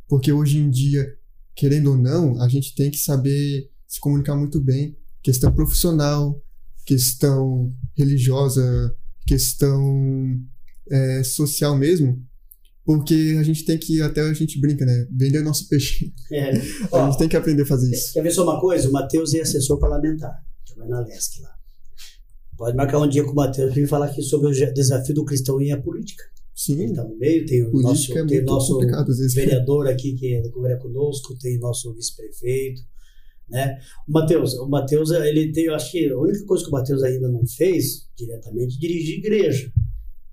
[0.09, 1.07] Porque hoje em dia,
[1.55, 4.97] querendo ou não, a gente tem que saber se comunicar muito bem.
[5.23, 6.43] Questão profissional,
[6.85, 10.41] questão religiosa, questão
[10.91, 12.21] é, social mesmo.
[12.85, 15.07] Porque a gente tem que, até a gente brinca, né?
[15.11, 16.13] Vender nosso peixe.
[16.31, 16.51] É.
[16.93, 18.13] A Ó, gente tem que aprender a fazer isso.
[18.13, 18.89] Quer ver só uma coisa?
[18.89, 20.33] O Matheus é assessor parlamentar.
[20.67, 21.55] Trabalha na LESC lá.
[22.59, 25.25] Pode marcar um dia com o Matheus para ele falar aqui sobre o desafio do
[25.25, 26.23] cristão e a política.
[26.69, 28.79] Ele Sim, está no meio, tem o nosso, política é tem nosso
[29.35, 32.81] vereador aqui que é conosco, tem nosso vice-prefeito,
[33.49, 33.77] né?
[34.09, 37.03] O Matheus, o Matheus, ele tem, eu acho que a única coisa que o Matheus
[37.03, 39.73] ainda não fez diretamente é dirigir igreja.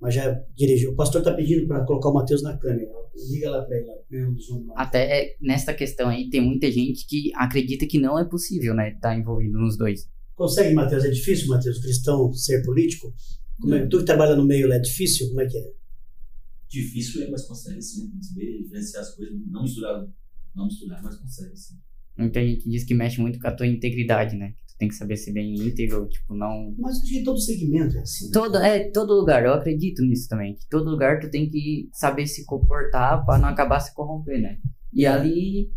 [0.02, 0.92] Mas já dirigiu.
[0.92, 2.90] O pastor está pedindo para colocar o Matheus na câmera.
[3.30, 4.74] Liga lá para ele, lá, mesmo do Zoom lá.
[4.76, 8.94] Até nesta questão aí, tem muita gente que acredita que não é possível, né?
[8.94, 10.10] Estar envolvido nos dois.
[10.36, 11.06] Consegue, Matheus?
[11.06, 13.14] É difícil, Matheus, cristão ser político?
[13.60, 15.28] Como é, tu que trabalha no meio, é difícil?
[15.30, 15.72] Como é que é?
[16.68, 18.12] Difícil é, mas consegue sim.
[18.22, 19.36] Saber diferenciar as coisas.
[19.52, 20.08] Não misturar,
[20.56, 21.76] não misturar, mas consegue sim.
[22.18, 24.56] Muita gente diz que mexe muito com a tua integridade, né?
[24.82, 26.74] Tem que saber ser bem íntegro, tipo, não.
[26.80, 28.26] Mas acho que todo segmento é assim.
[28.26, 28.32] né?
[28.34, 30.56] Todo, é, todo lugar, eu acredito nisso também.
[30.56, 34.58] Que todo lugar tu tem que saber se comportar pra não acabar se corromper, né?
[34.92, 35.70] E ali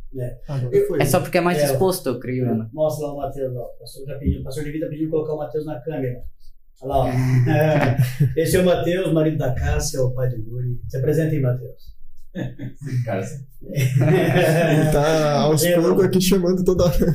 [0.49, 1.03] Agora foi.
[1.03, 1.65] é só porque é mais É.
[1.67, 2.67] exposto, eu creio, né?
[2.73, 3.61] Mostra lá o Matheus, ó.
[3.61, 6.23] O pastor já pediu, o pastor de vida pediu colocar o Matheus na câmera.
[6.81, 7.09] Olha lá, ó.
[7.09, 7.97] É.
[8.43, 10.81] Esse é o Matheus, marido da Cássia, o pai do Yuri.
[10.89, 11.94] Se apresenta aí, Matheus.
[13.05, 16.97] Cara, assim, Ele tá aos poucos aqui chamando toda hora.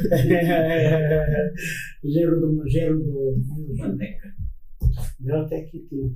[2.04, 2.70] Genro do.
[2.70, 3.36] Genro do.
[3.78, 4.28] maneca.
[5.20, 6.16] Meu, até aqui tem.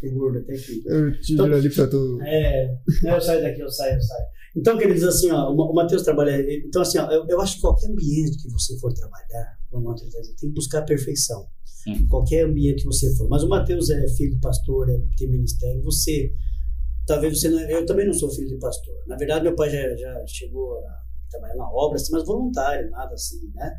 [0.00, 0.82] Tô gordo, até aqui.
[0.86, 2.18] Eu te Então- ali pra tu.
[2.22, 4.24] É, não, eu saio daqui, eu saio, eu saio.
[4.56, 6.40] Então, queridos, assim, ó, o Ma- o Matheus trabalha.
[6.64, 9.90] Então, assim, ó, eu, eu acho que qualquer ambiente que você for trabalhar, como o
[9.90, 11.46] Matheus tá tem que buscar a perfeição.
[11.64, 12.06] Sim.
[12.08, 13.28] Qualquer ambiente que você for.
[13.28, 15.82] Mas o Matheus é filho de pastor, é, tem ministério.
[15.82, 16.32] Você,
[17.06, 17.60] talvez você não.
[17.70, 18.94] Eu também não sou filho de pastor.
[19.06, 23.14] Na verdade, meu pai já, já chegou a trabalhar na obra, assim, mas voluntário, nada
[23.14, 23.72] assim, né?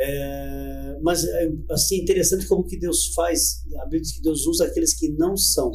[0.00, 4.66] É, mas, é, assim, interessante como que Deus faz, a Bíblia diz que Deus usa
[4.66, 5.72] aqueles que não são.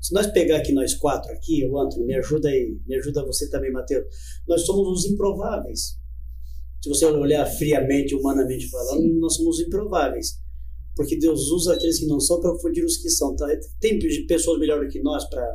[0.00, 3.48] Se nós pegar aqui nós quatro aqui, o Antônio, me ajuda aí, me ajuda você
[3.50, 4.06] também, Mateus.
[4.46, 5.98] Nós somos os improváveis.
[6.82, 10.38] Se você olhar friamente, humanamente falando, nós somos os improváveis.
[10.98, 13.34] Porque Deus usa aqueles que não são para confundir os que são.
[13.36, 13.46] Tá?
[13.80, 15.46] Tem pessoas melhores que nós para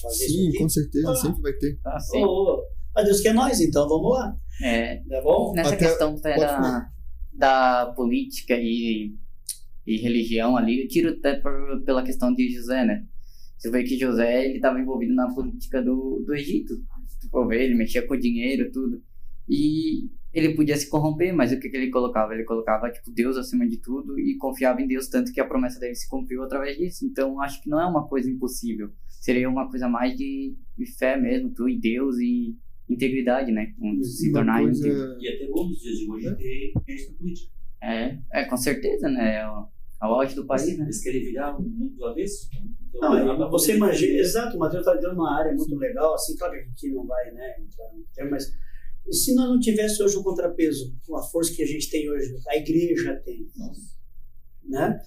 [0.00, 1.16] fazer isso Sim, com certeza, Ah.
[1.16, 1.76] sempre vai ter.
[1.82, 2.22] Tá, sim.
[2.22, 2.62] Ô, ô,
[2.94, 4.36] mas Deus quer nós, então vamos lá.
[4.62, 5.52] É, Tá bom?
[5.54, 6.92] nessa Até- questão da, falar.
[7.32, 9.14] da política e,
[9.86, 13.02] e religião ali, eu tiro até por- pela questão de José, né?
[13.58, 16.74] Você vê que José, ele estava envolvido na política do, do Egito.
[17.20, 19.02] Se for ver, ele mexia com dinheiro, tudo.
[19.48, 22.32] E ele podia se corromper, mas o que, que ele colocava?
[22.34, 25.80] Ele colocava, tipo, Deus acima de tudo e confiava em Deus, tanto que a promessa
[25.80, 27.04] dele se cumpriu através disso.
[27.04, 28.90] Então, acho que não é uma coisa impossível.
[29.08, 32.56] Seria uma coisa mais de, de fé mesmo, tu e Deus e
[32.88, 33.72] integridade, né?
[33.80, 35.20] Um, se tornar coisa- íntegro.
[35.20, 37.52] E até bom nos dias de hoje ter gente na política.
[37.82, 39.36] É, é, com certeza, né?
[39.36, 39.68] É o,
[40.02, 40.84] é o auge do país, né?
[40.84, 42.48] Eles querem virar o mundo do avesso.
[42.88, 44.20] Então, Não, pra e você imagina, defender.
[44.20, 47.06] exato, o Matheus está dando uma área muito legal, assim, claro que a gente não
[47.06, 48.52] vai, né, entrar no termo, mas
[49.10, 52.08] e se nós não tivesse hoje o contrapeso, com a força que a gente tem
[52.10, 53.46] hoje, a igreja tem,
[54.64, 55.00] né?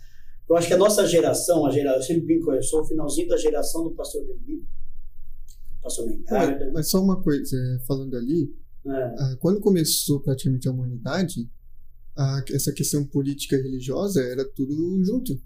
[0.49, 3.29] Eu acho que a nossa geração, a geração, eu sempre brinco, eu sou o finalzinho
[3.29, 4.63] da geração do pastor Levi,
[5.81, 9.15] pastor Mengarda, É, mas só uma coisa, é, falando ali, né?
[9.17, 11.49] ah, quando começou praticamente a humanidade,
[12.15, 15.41] a- essa questão política e religiosa era tudo junto.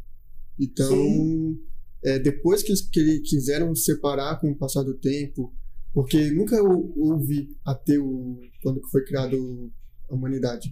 [0.59, 1.57] Então,
[2.03, 5.53] é, depois que eles que quiseram separar com o passar do tempo,
[5.93, 9.71] porque nunca hou- houve ateu quando foi criado
[10.09, 10.71] a humanidade.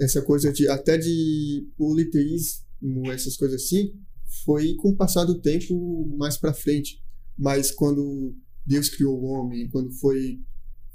[0.00, 3.94] Essa coisa de até de politeísmo, essas coisas assim,
[4.44, 7.02] foi com o passar do tempo mais para frente.
[7.38, 8.34] Mas quando
[8.66, 10.40] Deus criou o homem, quando foi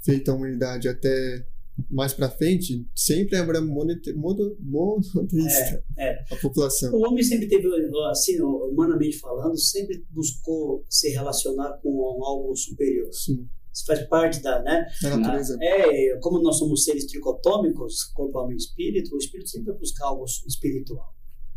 [0.04, 1.46] feita a humanidade até
[1.88, 6.24] mais para frente, sempre era mono- monoteísta é.
[6.30, 6.92] a população.
[6.92, 7.68] O homem sempre teve,
[8.10, 13.08] assim, humanamente falando, sempre buscou se relacionar com algo superior.
[13.12, 14.86] Sim, Isso faz parte da, né?
[15.02, 15.56] da natureza.
[15.60, 20.06] É, como nós somos seres tricotômicos, corpo, alma e espírito, o espírito sempre vai buscar
[20.06, 21.14] algo espiritual.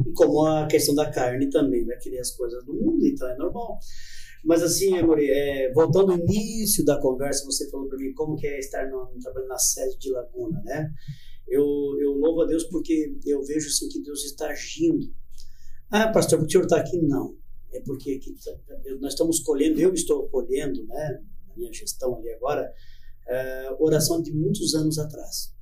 [0.08, 3.38] E como a questão da carne também, vai querer as coisas do mundo, então é
[3.38, 3.78] normal.
[4.44, 8.46] Mas assim, Amori, é, voltando ao início da conversa, você falou para mim como que
[8.46, 10.92] é estar no, trabalhando na sede de Laguna, né?
[11.48, 11.64] Eu,
[12.00, 15.14] eu louvo a Deus porque eu vejo assim que Deus está agindo.
[15.90, 16.98] Ah, pastor, porque o senhor está aqui?
[17.02, 17.38] Não.
[17.72, 22.30] É porque aqui, tá- nós estamos colhendo, eu estou colhendo, né, na minha gestão ali
[22.34, 22.72] agora,
[23.28, 25.54] é, oração de muitos anos atrás.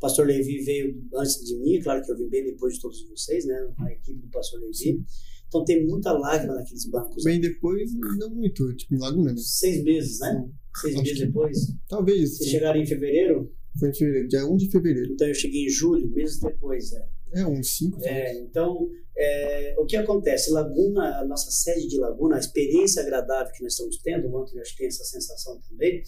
[0.00, 3.44] pastor Levi veio antes de mim, claro que eu vim bem depois de todos vocês,
[3.44, 3.54] né?
[3.80, 4.74] A equipe do pastor Levi.
[4.74, 5.04] Sim.
[5.50, 7.24] Então tem muita lágrima naqueles bancos.
[7.24, 9.36] Bem depois, não muito, tipo em Laguna, né?
[9.38, 10.48] Seis meses, né?
[10.80, 11.58] Seis Acho meses que- depois.
[11.88, 12.36] Talvez.
[12.38, 15.12] Vocês chegaram em fevereiro, Foi em fevereiro, dia 1 de fevereiro.
[15.12, 16.92] então eu cheguei em julho, meses depois.
[16.92, 17.04] né?
[17.34, 17.98] É, uns 5.
[18.04, 20.50] É, então, é, o que acontece?
[20.52, 24.60] Laguna, a nossa sede de Laguna, a experiência agradável que nós estamos tendo, o Antônio
[24.62, 26.00] acho que tem essa sensação também,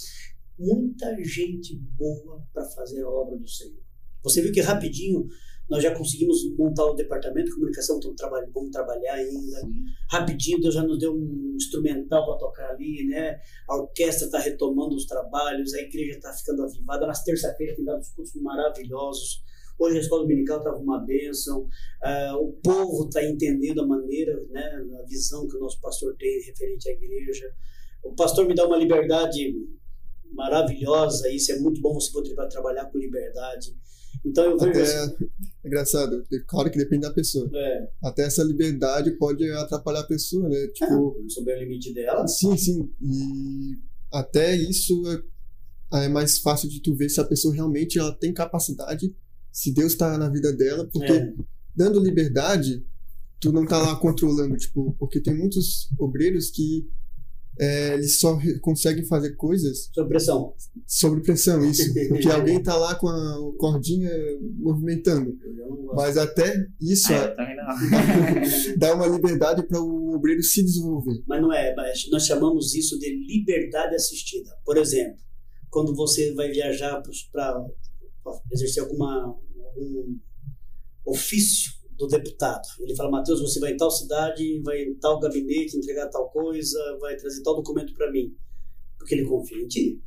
[0.58, 3.80] muita gente boa para fazer a obra do Senhor.
[4.22, 5.26] Você viu que rapidinho
[5.72, 9.58] nós já conseguimos montar o departamento de comunicação, estamos trabalhando, vamos trabalhar ainda.
[10.10, 13.40] Rapidinho Deus já nos deu um instrumental para tocar ali, né?
[13.66, 17.06] A orquestra está retomando os trabalhos, a igreja está ficando avivada.
[17.06, 19.42] Nas terça-feiras tem dado uns cultos maravilhosos.
[19.78, 21.66] Hoje a escola dominical estava uma bênção.
[22.02, 24.62] Ah, o povo está entendendo a maneira, né,
[25.02, 27.50] a visão que o nosso pastor tem referente à igreja.
[28.04, 29.56] O pastor me dá uma liberdade
[30.32, 31.30] maravilhosa.
[31.30, 33.74] Isso é muito bom você poder trabalhar com liberdade.
[34.22, 34.70] Então eu vejo.
[34.70, 35.26] Até, assim,
[35.64, 37.48] engraçado, claro que depende da pessoa.
[37.54, 40.66] é, Até essa liberdade pode atrapalhar a pessoa, né?
[40.68, 42.26] Tipo, não souber o limite dela.
[42.26, 42.90] sim, sim.
[43.00, 43.78] E
[44.12, 45.02] até isso
[45.92, 49.14] é, é mais fácil de tu ver se a pessoa realmente ela tem capacidade,
[49.50, 51.32] se Deus tá na vida dela, porque É.
[51.76, 52.84] dando liberdade,
[53.40, 56.86] tu não tá lá controlando, tipo, porque tem muitos obreiros que
[57.60, 60.54] é, eles só conseguem fazer coisas Sob pressão.
[60.86, 64.10] sob pressão, isso, porque alguém tá lá com a cordinha
[64.58, 65.36] movimentando.
[65.58, 65.96] Não gosto.
[65.96, 68.76] Mas até isso Ah, é- não.
[68.78, 71.22] dá uma liberdade para o obreiro se desenvolver.
[71.26, 74.50] Mas não é, mas nós chamamos isso de liberdade assistida.
[74.64, 75.18] Por exemplo,
[75.70, 77.66] quando você vai viajar para
[78.50, 79.24] exercer alguma,
[79.76, 80.16] algum
[81.04, 85.76] ofício do deputado, ele fala, Matheus, você vai em tal cidade, vai em tal gabinete
[85.76, 88.34] entregar tal coisa, vai trazer tal documento para mim.
[88.98, 90.02] Porque ele confia em ti.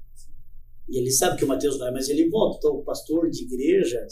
[0.87, 2.57] E ele sabe que o Mateus vai, mas ele volta.
[2.57, 4.05] Então, o pastor de igreja,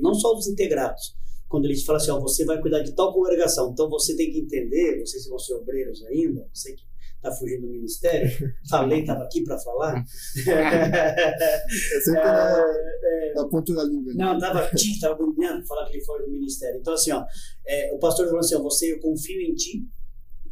[0.00, 1.14] não só os integrados,
[1.48, 4.32] quando ele te fala assim, ó, você vai cuidar de tal congregação, então você tem
[4.32, 6.82] que entender, vocês vão ser obreiros ainda, você que
[7.22, 8.28] está fugindo do ministério,
[8.68, 10.04] falei, estava aqui para falar.
[10.48, 14.12] É sempre na, na ponta da língua.
[14.14, 16.80] não, tava tique, tava bonito falar que ele foge do ministério.
[16.80, 17.24] Então, assim, ó,
[17.66, 19.86] é, o pastor falou assim: ó, você, eu confio em ti,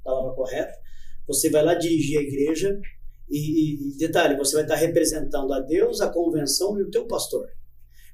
[0.05, 0.73] palavra correta.
[1.27, 2.79] Você vai lá dirigir a igreja
[3.29, 7.47] e, e, detalhe, você vai estar representando a Deus, a convenção e o teu pastor.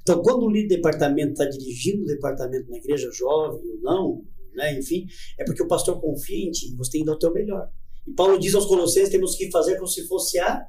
[0.02, 4.78] Então, quando o líder departamento está dirigindo o departamento na igreja, jovem ou não, né,
[4.78, 5.06] enfim,
[5.38, 7.70] é porque o pastor confia em ti, você tem que dar o teu melhor.
[8.06, 10.66] E Paulo diz aos Colossenses: temos que fazer como se fosse a,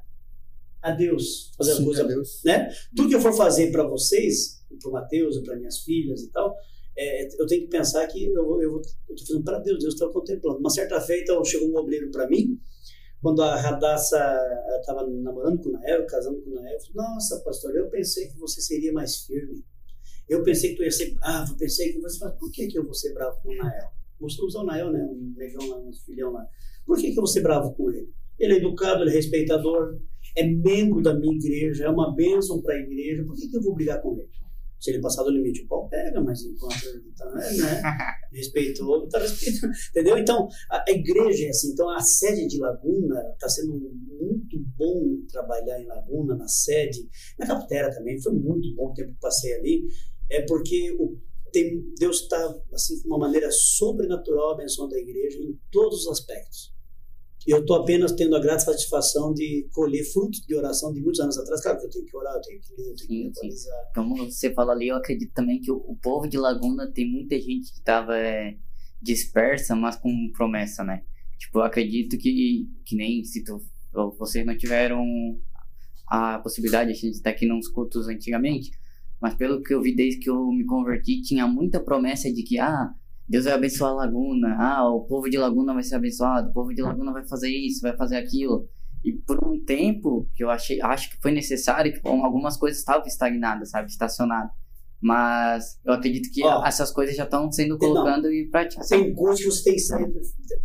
[0.82, 2.40] a Deus, fazer a Sim, coisa a Deus.
[2.44, 2.70] né?
[2.96, 6.54] Tudo que eu for fazer para vocês, para o Mateus, para minhas filhas e tal,
[6.96, 10.58] é, eu tenho que pensar que eu, tô fazendo para Deus, Deus está contemplando.
[10.58, 12.60] Uma certa feita, chegou um obreiro para mim,
[13.22, 14.18] quando a Radassa
[14.80, 18.28] estava namorando com o Nael, casando com o Nael, eu falei, nossa, pastor, eu pensei
[18.28, 19.64] que você seria mais firme.
[20.28, 22.18] Eu pensei que tu ia ser bravo, eu pensei que você...
[22.24, 23.88] Mas por que, que eu vou ser bravo com o Nael?
[24.20, 25.00] Vou usar o Nael, né?
[25.00, 26.44] Um negão lá, um filhão lá.
[26.88, 28.08] Por que, que eu vou ser bravo com ele?
[28.38, 30.00] Ele é educado, ele é respeitador,
[30.34, 33.24] é membro da minha igreja, é uma bênção para a igreja.
[33.24, 34.26] Por que, que eu vou brigar com ele?
[34.80, 37.42] Se ele passar do limite, o pau pega, mas enquanto ele está, né?
[38.32, 39.72] Respeitou, está respeitando.
[39.90, 40.16] Entendeu?
[40.16, 41.72] Então, a, a igreja é assim.
[41.72, 47.06] Então, a sede de Laguna está sendo muito bom trabalhar em Laguna, na sede.
[47.38, 49.88] Na Capitera também, foi muito bom o tempo que passei ali.
[50.30, 51.18] É porque o,
[51.52, 56.77] tem, Deus está, assim, de uma maneira sobrenatural abençoando a igreja em todos os aspectos.
[57.50, 61.38] Eu estou apenas tendo a grata satisfação de colher frutos de oração de muitos anos
[61.38, 61.62] atrás.
[61.62, 63.28] Claro que eu tenho que orar, eu tenho que ler, eu tenho que Sim, sim.
[63.28, 63.92] atualizar.
[63.94, 67.36] Como você fala ali, eu acredito também que o, o povo de Laguna tem muita
[67.36, 68.14] gente que estava
[69.00, 71.02] dispersa, mas com promessa, né?
[71.38, 73.62] Tipo, eu acredito que, que nem se tu,
[74.18, 75.02] vocês não tiveram
[76.06, 78.70] a possibilidade de estar aqui nos cultos antigamente,
[79.20, 82.58] mas pelo que eu vi desde que eu me converti, tinha muita promessa de que,
[82.58, 82.90] ah,
[83.28, 86.72] Deus vai abençoar a Laguna, ah, o povo de Laguna vai ser abençoado, o povo
[86.74, 88.68] de Laguna vai fazer isso, vai fazer aquilo.
[89.04, 93.06] E por um tempo que eu achei, acho que foi necessário, que algumas coisas estavam
[93.06, 94.50] estagnadas, sabe, estacionadas.
[95.00, 98.02] Mas eu acredito que Ó, essas coisas já estão sendo tem- não.
[98.02, 98.82] colocando em prática.
[98.84, 100.12] Tem coisas que você tem sair.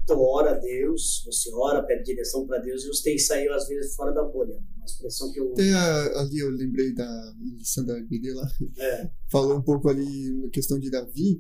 [0.08, 3.68] Tu ora a Deus, você ora, pede direção para Deus e você tem sair, às
[3.68, 4.56] vezes, fora da bolha.
[4.76, 5.52] Uma expressão que eu.
[5.52, 8.48] Até a- ali eu lembrei da lição da Bíblia lá.
[8.80, 11.40] É, Falou um pouco ali na questão de Davi.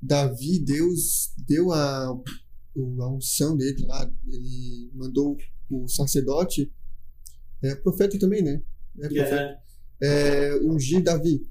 [0.00, 4.10] Davi, Deus deu a, a unção dele lá.
[4.26, 5.36] Ele mandou
[5.70, 6.72] o sacerdote,
[7.62, 8.62] é profeta também, né?
[9.00, 9.60] É profeta.
[10.00, 11.42] é, é, ungir Davi.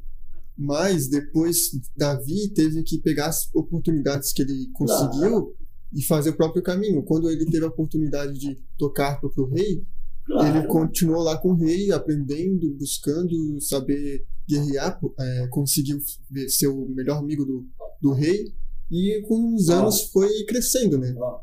[0.57, 5.55] Mas depois Davi teve que pegar as oportunidades que ele conseguiu
[5.93, 7.03] e fazer o próprio caminho.
[7.03, 9.85] Quando ele teve a oportunidade de tocar para o rei,
[10.25, 10.57] claro.
[10.57, 15.99] ele continuou lá com o rei, aprendendo, buscando saber guerrear, é, conseguiu
[16.47, 17.67] ser o melhor amigo do,
[18.01, 18.53] do rei
[18.89, 21.13] e com os anos foi crescendo, né?
[21.17, 21.41] Ó,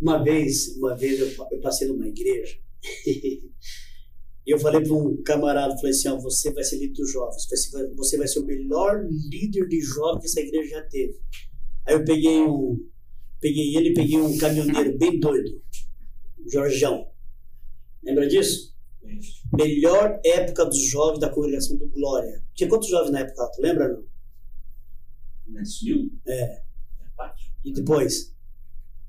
[0.00, 2.58] uma vez, uma vez eu, eu passei numa igreja
[3.06, 3.50] e
[4.46, 7.70] eu falei para um camarada, falei assim, ó, você vai ser líder dos jovens, você
[7.70, 11.18] vai, você vai ser o melhor líder de jovens que essa igreja já teve.
[11.86, 12.84] Aí eu peguei um,
[13.40, 15.62] peguei ele, e peguei um caminhoneiro bem doido,
[16.46, 17.08] Jorjão.
[18.02, 18.74] Lembra disso?
[19.04, 19.42] Isso.
[19.52, 22.42] Melhor época dos jovens da congregação do Glória.
[22.54, 23.50] Tinha quantos jovens na época?
[23.54, 24.04] Tu lembra não?
[25.54, 26.10] É que subiu?
[26.26, 26.42] É.
[26.42, 26.62] É
[27.16, 27.50] pátio.
[27.64, 28.34] E depois?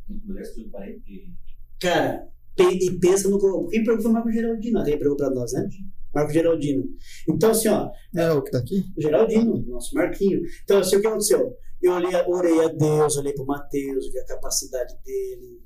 [0.08, 1.34] No mulher subiu 40 e...
[1.80, 3.68] Cara, pe- e pensa no.
[3.70, 5.68] Quem pregou foi o Marco Geraldino, até pregou pra nós, né?
[6.14, 6.86] Marco Geraldino.
[7.30, 8.84] Então, assim, ó, É o que tá aqui?
[8.98, 10.42] o Geraldino, nosso Marquinho.
[10.64, 11.56] Então, assim, o que aconteceu?
[11.82, 15.62] Eu olhei, orei a Deus, olhei pro Mateus, vi a capacidade dele.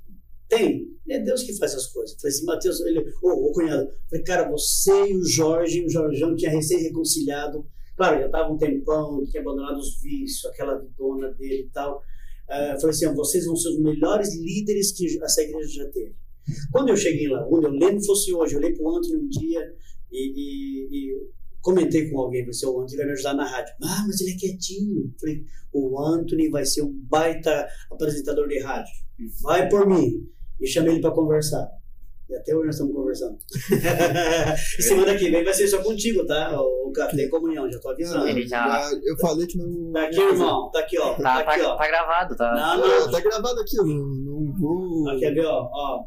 [0.50, 2.18] Tem, é Deus que faz as coisas.
[2.20, 6.36] Falei assim, Mateus, ele, ô, ô cunhado, falei, cara, você e o Jorge, o Jorjão
[6.36, 7.66] tinha recém-reconciliado.
[7.96, 12.02] Claro, já tava um tempão, tinha abandonado os vícios, aquela vidona dele e tal.
[12.50, 16.16] Ah, falei assim, vocês vão ser os melhores líderes que essa igreja já teve.
[16.72, 19.74] Quando eu cheguei em Laguna, eu lembro fosse hoje, eu olhei pro Antônio um dia
[20.12, 21.30] e, e- e
[21.62, 23.74] comentei com alguém, falei assim, o Antônio vai me ajudar na rádio.
[23.84, 25.14] Ah, mas ele é quietinho.
[25.20, 28.92] Falei, o Anthony vai ser um baita apresentador de rádio.
[29.44, 30.28] Vai por mim.
[30.60, 31.70] E chamei ele para conversar.
[32.32, 33.38] E até hoje nós estamos conversando.
[34.80, 36.58] e semana que vem vai ser só contigo, tá?
[36.62, 38.26] O Café Comunhão, já tô avisando.
[38.28, 39.92] Ele já- eu falei que não.
[39.92, 40.72] Tá aqui, irmão.
[40.72, 41.14] Tá aqui, ó.
[41.16, 41.76] Tá, Tá tá, aqui, ó.
[41.76, 42.54] tá gravado, tá?
[42.56, 43.12] Não, Não, não.
[43.12, 45.10] tá gravado aqui, eu não, vou.
[45.10, 46.04] Ó, quer ver, ó, ó.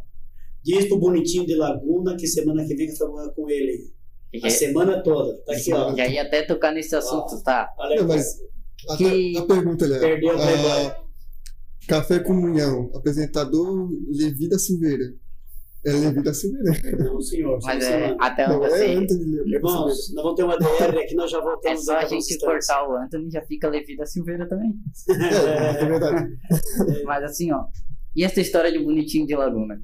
[0.62, 3.92] Diz pro bonitinho de Laguna que semana que vem que eu vou com ele.
[4.42, 5.36] A semana toda.
[5.44, 5.94] Tá aqui, ó.
[5.94, 7.68] Já ia até tocar nesse assunto, tá?
[7.78, 8.08] Olha Não, aí.
[8.08, 8.40] mas
[8.88, 9.98] a, Que- a pergunta ali.
[10.00, 11.04] Perdeu o a- Playboy.
[11.86, 15.04] Café Comunhão, apresentador Levi da Silveira.
[15.86, 16.72] É Levi da Silveira.
[16.98, 17.58] Não, senhor.
[17.62, 19.56] Mas é, até Não é assim, Anthony Silveira.
[19.56, 22.88] Irmãos, nós vamos ter uma DR aqui, nós já é voltamos só a gente cortar
[22.88, 24.72] o Anthony já fica Levi da Silveira também.
[25.10, 26.32] É, é verdade.
[27.04, 27.64] Mas assim, ó.
[28.16, 29.80] E essa história de bonitinho de Laguna?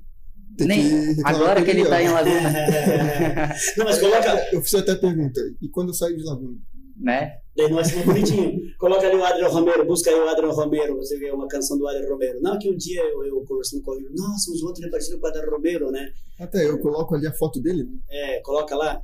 [0.56, 2.50] Tem Nem- que Agora que ele tá em Laguna,
[3.76, 4.48] Não, mas coloca.
[4.52, 5.40] Eu fiz até a pergunta.
[5.60, 6.58] E quando eu saio de Laguna?
[7.00, 7.38] Né?
[7.56, 8.60] Daí nós somos bonitinho.
[8.78, 11.86] Coloca ali o Adriano Romero, busca aí o Adriano Romero, você vê uma canção do
[11.86, 12.40] Adriano Romero.
[12.40, 15.26] Não, que um dia eu, eu conversando com ele, nossa, os outros é parecido com
[15.26, 16.12] o Adriano Romero, né?
[16.38, 17.84] Até eu coloco ali a foto dele.
[17.84, 17.98] né?
[18.08, 19.02] É, coloca lá.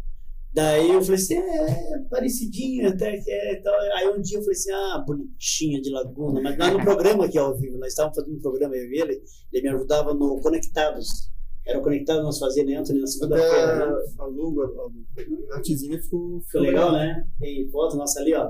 [0.54, 3.52] Daí eu falei assim, é, parecidinho até que é.
[3.52, 3.74] e tal.
[3.96, 6.40] Aí um dia eu falei assim, ah, bonitinha de Laguna.
[6.40, 9.22] Mas lá no programa aqui ao vivo, nós estávamos fazendo um programa, eu e ele,
[9.52, 11.30] ele me ajudava no Conectados.
[11.66, 13.94] Era o Conectados, nós fazíamos, né, Antônio, na segunda-feira, né?
[14.18, 17.24] a logo, a, artezinha ficou, Ficou legal, né?
[17.40, 18.48] Tem foto nossa ali, ó.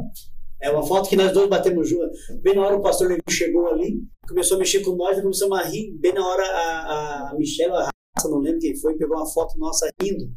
[0.61, 2.11] É uma foto que nós dois batemos junto.
[2.43, 5.59] Bem na hora o pastor Levi chegou ali, começou a mexer com nós, nós começamos
[5.59, 5.97] a rir.
[5.99, 7.85] Bem na hora a, a Michelle, a
[8.17, 10.31] raça, não lembro quem foi, pegou uma foto nossa rindo.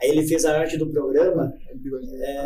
[0.00, 1.52] Aí ele fez a arte do programa.
[2.22, 2.38] é,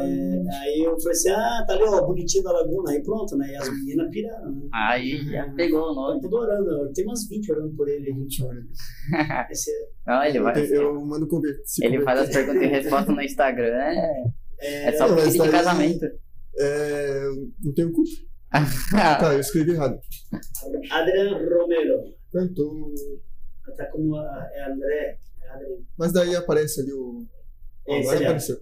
[0.62, 2.90] aí eu falei assim: ah, tá ali, ó, bonitinho da Laguna.
[2.92, 3.50] Aí pronto, né?
[3.52, 4.68] E as meninas piraram, né?
[4.72, 6.20] Aí já pegou o Estão nome.
[6.22, 6.92] tudo orando.
[6.94, 8.12] Tem umas 20 orando por ele.
[8.12, 8.64] 20 horas.
[9.50, 10.58] Esse é, Não, ele vai.
[10.64, 12.46] Eu, eu mando conver se Ele faz as converter.
[12.46, 13.74] perguntas e respostas no Instagram.
[13.74, 14.22] É,
[14.60, 16.06] é, é só pedido de casamento.
[16.58, 17.20] É,
[17.62, 18.10] não tenho culpa.
[19.20, 19.98] Tá, eu escrevi errado.
[20.90, 22.02] Adriano Romero.
[22.32, 22.92] Cantor.
[23.76, 25.18] Tá como a, é André.
[25.42, 25.86] É Adriano.
[25.98, 27.26] Mas daí aparece ali o.
[27.86, 28.22] Esse Agora ó.
[28.24, 28.56] apareceu.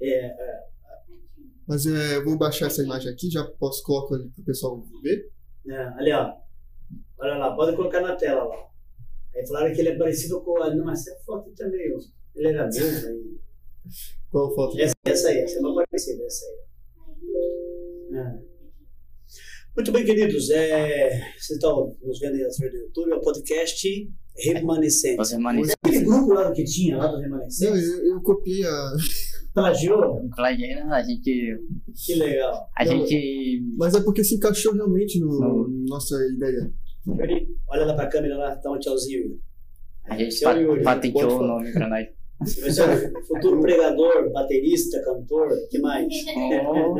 [0.00, 0.64] É, é,
[1.66, 5.30] Mas é, eu vou baixar essa imagem aqui, já posso colocar ali pro pessoal ver.
[5.66, 6.34] É, ali, ó.
[7.18, 8.68] Olha lá, pode colocar na tela lá.
[9.34, 10.74] Aí falaram que ele é parecido com a.
[10.74, 12.00] Não, essa é foto também, ó.
[12.34, 13.38] Ele era mesmo aí.
[14.30, 14.78] Qual foto?
[14.78, 16.64] Essa, essa aí, essa é mais parecida, essa aí.
[18.16, 18.54] É.
[19.76, 20.50] Muito bem, queridos.
[20.50, 25.20] É, vocês estão nos vendo aí através do YouTube, é o podcast Remanescente.
[25.20, 25.93] Os remanescentes.
[26.04, 28.92] Grupo lá que tinha, lá do Não, Remanescente, eu, eu copiei a.
[29.54, 30.20] plagiou.
[30.36, 31.58] Imagina, a gente.
[32.06, 32.68] Que legal.
[32.76, 33.62] A Não, gente.
[33.76, 36.72] Mas é porque se encaixou realmente no, no nossa ideia.
[37.06, 39.20] Yuri, Olha lá pra câmera lá, dá um tchauzinho.
[39.22, 39.40] Yuri.
[40.06, 40.82] A gente pa- Yuri.
[40.82, 42.06] patenteou o nome pra nós.
[42.40, 46.08] Você vai ser o futuro pregador, baterista, cantor, o que mais?
[46.68, 46.94] Oh,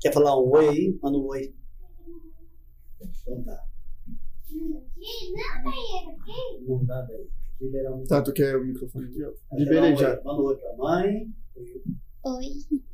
[0.00, 0.98] Quer falar um oi aí?
[1.02, 1.54] Manda um oi.
[3.00, 3.56] Então tá.
[6.66, 7.30] Não dá, velho.
[7.60, 7.92] Liberar.
[8.08, 9.30] Tá, tu quer o microfone aqui, ó.
[9.50, 10.10] Quer Liberei já.
[10.10, 10.22] oi?
[10.24, 11.28] Manda oi pra mãe.
[12.24, 12.46] Oi.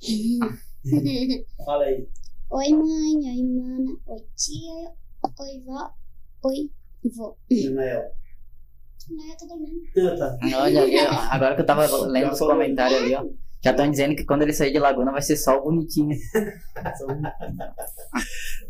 [1.64, 2.09] Fala aí.
[2.50, 3.16] Oi, mãe.
[3.16, 3.96] Oi, mana.
[4.07, 4.92] Oi, tia.
[5.40, 5.90] Oi, vó.
[6.44, 6.70] Oi,
[7.14, 7.36] vô.
[7.74, 8.11] Nael.
[9.09, 9.82] Não, eu tô dormindo.
[9.98, 10.38] Ah, tá.
[10.62, 12.54] olha agora que eu tava lendo os falou.
[12.54, 13.24] comentários ali, ó.
[13.67, 16.17] Já estão dizendo que quando ele sair de Laguna vai ser só o bonitinho.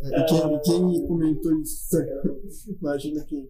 [0.02, 1.96] É, E quem, quem comentou isso?
[2.80, 3.48] Imagina quem.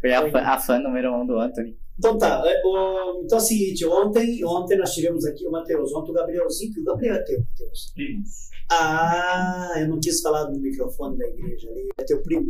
[0.00, 1.76] Foi a, fã- a fã número um do Anthony.
[1.98, 5.92] Então tá, é, o- então é o seguinte, ontem, ontem nós tivemos aqui o Matheus,
[5.94, 7.92] ontem o Gabrielzinho, que o Gabriel é teu, Matheus.
[7.94, 8.30] Primos.
[8.70, 12.48] Ah, eu não quis falar no microfone da igreja ali, é teu primo.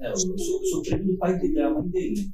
[0.00, 2.30] É, eu sou, sou primo do pai dele, da mãe dele.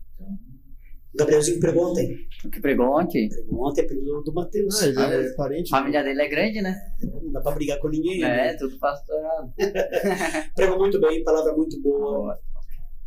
[1.14, 1.16] Né?
[1.16, 2.26] O Gabrielzinho pregou ontem.
[2.44, 3.28] O que pregou ontem.
[3.28, 4.82] Pregou ontem, é primo do, do Matheus.
[4.82, 5.72] Ah, é parente.
[5.72, 6.74] A família dele é grande, né?
[7.02, 8.20] Não dá pra brigar com ninguém.
[8.20, 8.48] né?
[8.48, 9.52] É, tudo pastorado.
[10.54, 12.38] Pregou muito bem, palavra muito boa.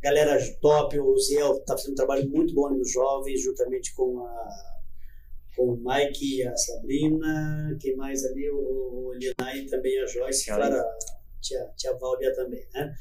[0.01, 4.77] Galera top, o Ziel tá fazendo um trabalho muito bom nos jovens, juntamente com a
[5.57, 10.45] com o Mike e a Sabrina, quem mais ali, o, o Linai também a Joyce,
[10.45, 10.45] Joyce.
[10.45, 10.85] claro, a
[11.41, 12.93] tia, tia Válvia também, né?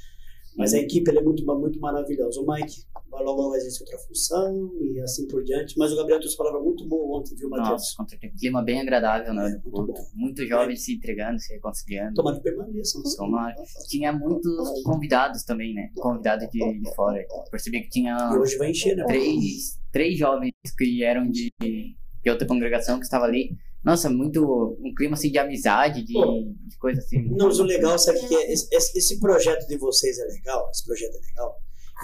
[0.57, 2.41] Mas a equipe ela é muito, muito maravilhosa.
[2.41, 5.75] O Mike logo vai exercer outra função e assim por diante.
[5.79, 7.71] Mas o Gabriel trouxe palavra muito boa ontem, viu, Matheus?
[7.71, 8.35] Nossa, certeza.
[8.39, 9.61] Clima bem agradável, né?
[9.65, 9.95] do Muito.
[10.15, 12.15] Muitos jovens se entregando, se reconciliando.
[12.15, 13.03] Tomara que permaneçam.
[13.17, 13.55] Tomara.
[13.89, 15.91] Tinha muitos convidados também, né?
[15.97, 17.25] Convidados de, de fora.
[17.51, 19.05] Percebi que tinha E hoje vai encher, né?
[19.07, 23.57] três, três jovens que eram de, de outra congregação que estava ali.
[23.85, 24.77] Nossa, muito.
[24.81, 27.23] Um clima assim de amizade, de, de coisa assim.
[27.37, 28.53] Não, mas o legal, sabe que é?
[28.53, 31.55] Esse- esse projeto de vocês é legal, esse projeto é legal.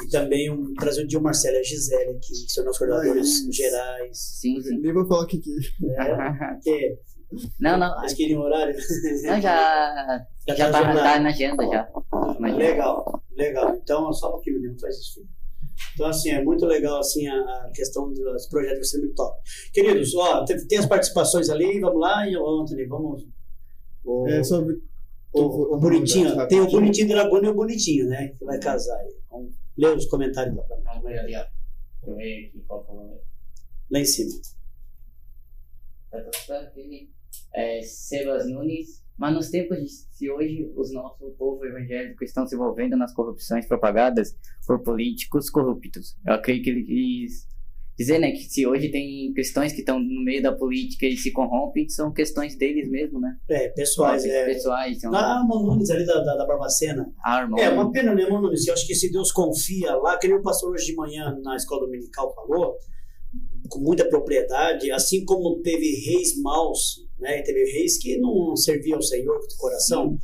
[0.05, 3.45] E também um, trazer o Dio Marcelo e a Gisele aqui, que são nossos coordenadores
[3.45, 3.53] Ai.
[3.53, 4.18] gerais.
[4.18, 4.78] Sim, sim.
[4.78, 5.36] Nem vou falar o que.
[5.38, 6.97] É, que
[7.61, 7.99] Não, não.
[8.01, 8.74] eles queriam horário.
[9.24, 10.26] Não, já.
[10.49, 11.88] Já Já tá tá, tá na agenda já.
[12.40, 12.57] Na agenda.
[12.59, 13.74] Legal, legal.
[13.76, 15.28] Então, só um pouquinho, menino, faz isso, filho.
[15.95, 19.36] Então, assim, é muito legal, assim, a, a questão dos projetos vai ser muito top.
[19.72, 23.24] Queridos, ó, tem, tem as participações ali, vamos lá, e o Anthony, vamos...
[24.05, 24.62] O, É só.
[25.32, 26.49] o, o bonitinho, Rapidinho.
[26.49, 29.12] tem o bonitinho de Laguna e o bonitinho, né, que vai casar aí.
[29.30, 31.43] Vamos ler os comentários lá, pra mim, é
[32.68, 33.20] o
[33.91, 34.41] lá em cima.
[36.11, 36.73] Tá, tá, tá.
[37.55, 39.03] É, Sebas Nunes.
[39.16, 44.37] Mas nos tempos de hoje, os nosso povo evangélico estão se envolvendo nas corrupções propagadas
[44.66, 46.16] por políticos corruptos.
[46.27, 47.47] Eu creio que ele quis
[47.97, 51.30] dizer, né, que se hoje tem cristãos que estão no meio da política e se
[51.30, 53.36] corrompem, são questões deles mesmo, né?
[53.49, 54.47] É, pessoais, é...
[54.47, 57.07] Pessoais, são Ah, Manunes ali da, da, da Barbacena.
[57.22, 57.61] armas.
[57.61, 58.66] É, uma pena, né, Manunes?
[58.66, 61.55] Eu acho que se Deus confia lá, que nem o pastor hoje de manhã na
[61.57, 62.76] escola dominical falou,
[63.68, 67.38] com muita propriedade, assim como teve reis maus, né?
[67.38, 70.18] e Teve reis que não serviam ao Senhor com o coração.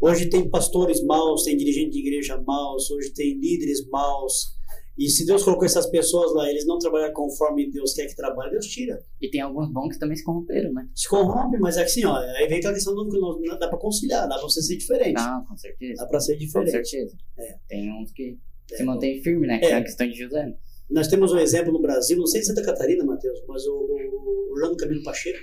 [0.00, 4.54] Hoje tem pastores maus, tem dirigente de igreja maus, hoje tem líderes maus.
[4.96, 8.52] E se Deus colocou essas pessoas lá, eles não trabalham conforme Deus quer que trabalhe,
[8.52, 9.02] Deus tira.
[9.20, 10.88] E tem alguns bons que também se corromperam, né?
[10.94, 13.66] Se corrompe, mas é que assim, ó, aí vem aquela questão do que não dá
[13.68, 15.14] pra conciliar, dá pra você ser diferente.
[15.14, 16.02] Não, com certeza.
[16.02, 16.70] Dá pra ser Com diferente.
[16.70, 17.16] certeza.
[17.38, 17.56] É.
[17.66, 18.38] Tem uns que
[18.72, 18.76] É.
[18.76, 19.58] se mantêm firmes, né?
[19.58, 19.70] Que É.
[19.70, 20.46] é a questão de José.
[20.46, 20.56] né?
[20.90, 23.72] Nós temos um exemplo no Brasil, não sei se é Santa Catarina, Matheus, mas o,
[23.74, 25.38] o Orlando Camilo Pacheco,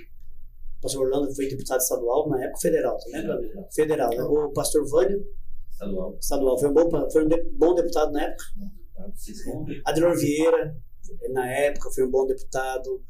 [0.78, 3.36] o pastor Orlando foi deputado estadual, na época federal, tá lembra?
[3.38, 3.68] Federal.
[3.74, 4.22] Federal, né?
[4.22, 5.22] O pastor Vânio,
[5.70, 6.16] estadual.
[6.18, 8.44] estadual, foi um bom, foi um de- bom deputado na época.
[8.58, 8.81] Tá?
[9.84, 10.76] Adelor Vieira,
[11.30, 13.02] na época, foi um bom deputado.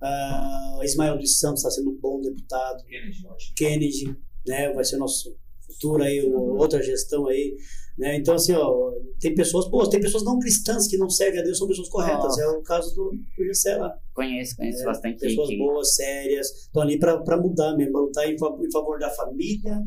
[0.00, 2.84] Ah, Ismael dos Santos está sendo um bom deputado.
[2.84, 3.22] Kennedy.
[3.56, 5.36] Kennedy, né, vai ser nosso
[5.66, 7.56] futuro aí, outra gestão aí,
[7.98, 8.16] né?
[8.16, 11.58] Então assim, ó, tem pessoas boas, tem pessoas não cristãs que não servem a Deus,
[11.58, 12.22] são pessoas corretas.
[12.22, 12.42] Nossa.
[12.42, 13.92] É o caso do, do Gessé lá.
[14.14, 15.58] Conheço, conheço É, bastante pessoas gente.
[15.58, 19.82] boas, sérias, estão ali para mudar mesmo, pra lutar em, em favor da família.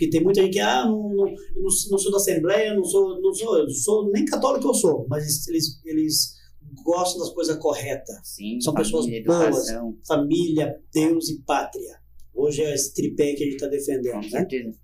[0.00, 3.20] Porque tem muita gente que, ah, não, não, eu não, sou da Assembleia, não sou,
[3.20, 6.36] não sou, eu sou nem católico eu sou, mas eles, eles
[6.82, 8.16] gostam das coisas corretas.
[8.24, 9.44] Sim, São pessoas família, boas.
[9.68, 12.00] educação, Família, Deus e pátria.
[12.34, 14.28] Hoje é esse tripé que a gente está com defendendo, né?
[14.30, 14.74] certeza.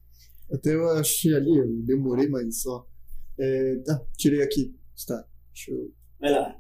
[0.53, 2.87] Até eu achei ali, eu demorei, mas só.
[3.41, 4.75] É, tá, tirei aqui.
[4.95, 5.25] Está.
[5.55, 5.91] Deixa eu.
[6.21, 6.55] Vai lá.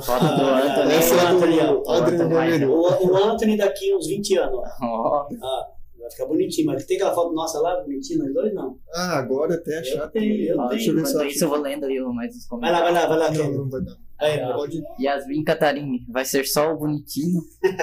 [0.00, 0.94] Foto do Ah, Anthony.
[0.94, 1.82] essa é do Anthony, ó.
[1.82, 2.64] O Adriano Anthony.
[2.66, 5.66] O, Anthony daqui uns 20 anos, Ah,
[6.02, 8.78] vai ficar bonitinho, mas tem aquela foto nossa lá, bonitinha, nós dois, não.
[8.94, 10.08] Ah, agora até Eu achar.
[10.08, 10.70] tenho, eu ó, tenho.
[10.78, 12.88] Deixa eu ver eu enquanto isso eu vou lendo ali mais os Vai lá, vai
[12.92, 12.94] comentários.
[12.94, 13.48] lá, vai lá.
[13.50, 13.96] Não, não vai dar.
[14.18, 14.38] Aí.
[14.38, 14.80] Pode.
[15.00, 17.40] Yasmin Catarine, vai ser só o bonitinho.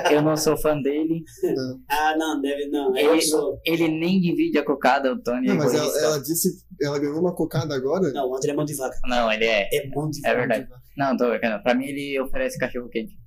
[0.09, 1.21] Eu não sou fã dele.
[1.43, 2.95] Não, Ah, não, deve não.
[2.97, 3.59] Eu Ele, sou.
[3.65, 5.47] ele nem divide a cocada, o Tony.
[5.47, 6.63] é não mas ela, ela disse.
[6.81, 8.09] Ela ganhou uma cocada agora.
[8.13, 8.97] Não, o André é mão de vaca.
[9.05, 9.67] Não, ele é.
[9.73, 10.37] É mão de É vaca.
[10.47, 10.67] verdade.
[10.95, 11.61] Não, tô brincando.
[11.61, 13.17] Pra mim ele oferece cachorro quente.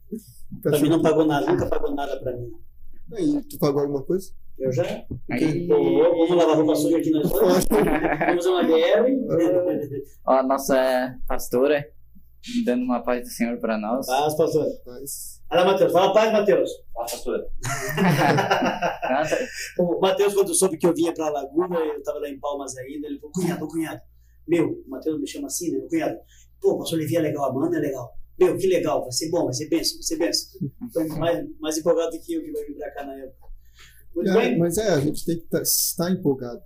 [0.63, 2.51] Pra mim não pagou nada, nunca pagou nada pra mim.
[3.15, 4.33] Aí, tu pagou alguma coisa?
[4.59, 4.85] Eu já.
[5.31, 7.65] Aí, Pô, vamos lavar roupa suja aqui nós dois.
[7.67, 10.03] Vamos uma BR.
[10.27, 11.85] ó, a nossa pastora
[12.65, 14.07] dando uma paz do Senhor pra nós.
[14.07, 14.67] Paz, pastor.
[15.51, 15.93] Olha, Matheus.
[15.93, 16.71] Fala paz, Matheus.
[16.93, 17.47] Fala, pastora.
[19.11, 19.39] Nossa,
[19.79, 23.07] O Matheus, quando soube que eu vinha pra Laguna, eu tava lá em Palmas ainda,
[23.07, 24.01] ele falou, cunhado, cunhado.
[24.49, 25.79] Meu, o Matheus me chama assim, né?
[25.79, 26.19] Meu cunhado.
[26.61, 28.13] Pô, pastor Levi é legal, a Amanda é legal.
[28.39, 30.61] Meu, que legal, vai ser bom, vai ser benção, vai ser benção.
[30.93, 33.52] Foi mais, mais empolgado do que eu que vai vir pra cá na época.
[34.25, 36.61] É, mas é, a gente tem que tá- estar empolgado.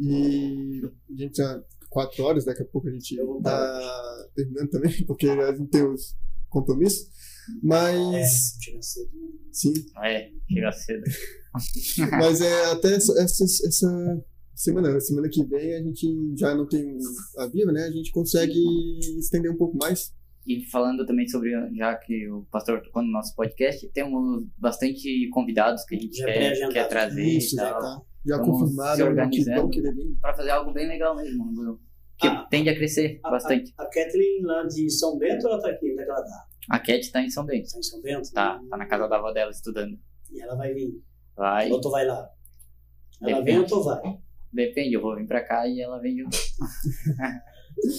[0.00, 0.80] E
[1.10, 5.54] a gente já quatro horas, daqui a pouco a gente tá terminando também, porque a
[5.54, 6.16] gente tem os
[6.48, 7.08] compromissos.
[7.62, 9.10] Mas, É, chega cedo.
[9.52, 9.72] sim,
[10.02, 11.02] É, chega cedo.
[12.12, 14.24] mas é até essa, essa, essa
[14.54, 16.96] semana, semana que vem a gente já não tem
[17.38, 17.84] a Viva, né?
[17.84, 18.58] A gente consegue
[19.18, 20.14] estender um pouco mais.
[20.46, 25.84] E falando também sobre, já que o pastor tocou no nosso podcast, temos bastante convidados
[25.84, 27.80] que a gente Já quer, quer trazer Isso, e já tal.
[27.80, 28.00] tá.
[28.26, 28.44] Já
[28.96, 29.70] se organizando.
[30.20, 31.78] Pra fazer algo bem legal mesmo.
[32.18, 32.46] Que Ah.
[32.50, 33.72] tende a crescer A- bastante.
[33.78, 36.46] A, a Kathleen lá de São Bento, ela tá aqui, onde é que ela tá?
[36.70, 37.68] A Cat tá em São Bento.
[37.72, 38.32] Tá em São Bento?
[38.32, 39.98] Tá, tá na casa da avó dela estudando.
[40.30, 41.02] E ela vai vir.
[41.36, 41.68] Vai.
[41.70, 42.28] Ou tu vai lá?
[43.20, 43.44] Ela Depende.
[43.44, 44.00] vem ou tu vai?
[44.52, 46.36] Depende, eu vou vir pra cá e ela vem junto.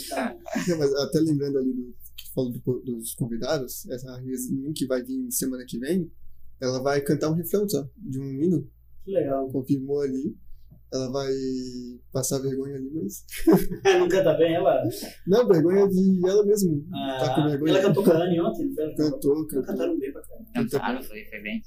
[0.09, 0.35] Tá.
[0.67, 1.93] Não, mas até lembrando ali do
[2.33, 6.11] falou do- dos convidados, essa Yasmin que vai vir semana que vem,
[6.61, 7.89] ela vai cantar um refrão, sabe?
[7.97, 8.67] De um hino,
[9.05, 9.49] Que legal.
[9.51, 10.35] confirmou ali.
[10.93, 11.27] Ela vai
[12.11, 13.25] passar vergonha ali, mas.
[13.99, 14.83] não canta bem ela?
[15.25, 16.71] Não, vergonha de ela mesma.
[17.19, 17.71] tá com Ah, vergonha.
[17.73, 18.93] ela cantou com a Anne ontem, não foi?
[18.95, 19.63] Cantou, cantou.
[19.63, 20.49] cantaram bem pra caramba.
[20.53, 21.61] Cantaram, foi, foi bem.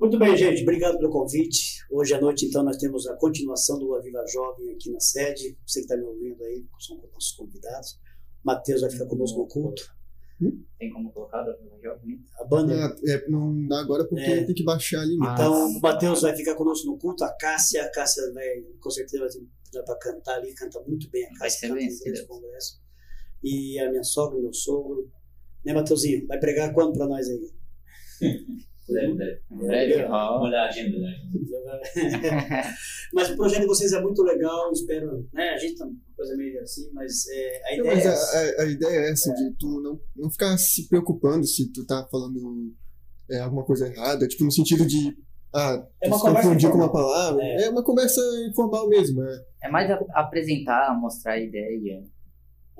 [0.00, 0.62] Muito bem, gente.
[0.62, 1.84] Obrigado pelo convite.
[1.90, 5.58] Hoje à noite, então, nós temos a continuação do Aviva Jovem aqui na sede.
[5.66, 7.98] Você que está me ouvindo aí, são nossos convidados.
[8.44, 9.82] Matheus vai ficar conosco no culto.
[10.78, 11.40] Tem como colocar?
[11.40, 12.86] A banda.
[12.86, 14.44] Ah, é, não dá agora porque É.
[14.44, 15.18] tem que baixar ali.
[15.20, 15.32] Ah.
[15.34, 17.24] Então, o Matheus vai ficar conosco no culto.
[17.24, 18.46] A Cássia, a Cássia vai,
[18.80, 19.26] com certeza,
[19.72, 20.54] vai para cantar ali.
[20.54, 21.68] Canta muito bem a Vai Cássia.
[21.90, 22.80] ser canta congressos.
[23.42, 25.10] E a minha sogra, meu sogro.
[25.64, 26.24] Né, Matheusinho?
[26.28, 27.50] Vai pregar quando para nós aí?
[28.90, 30.40] Em breve, ó.
[30.42, 31.12] Olha a agenda, né?
[33.12, 35.50] mas o projeto de vocês é muito legal, espero, né?
[35.50, 38.12] A gente tá uma coisa meio assim, mas é, a Não, ideia mas é a,
[38.12, 38.38] essa.
[38.38, 42.06] a, a ideia é essa, de tu não, não ficar se preocupando se tu tá
[42.10, 42.72] falando
[43.30, 45.16] é, alguma coisa errada, tipo, no sentido de.
[45.54, 47.42] Ah, É uma se confundir com uma palavra.
[47.42, 47.64] É.
[47.64, 47.70] É.
[47.70, 48.20] uma conversa
[48.50, 49.22] informal mesmo.
[49.22, 49.38] É.
[49.64, 52.02] É mais a- apresentar, mostrar a ideia.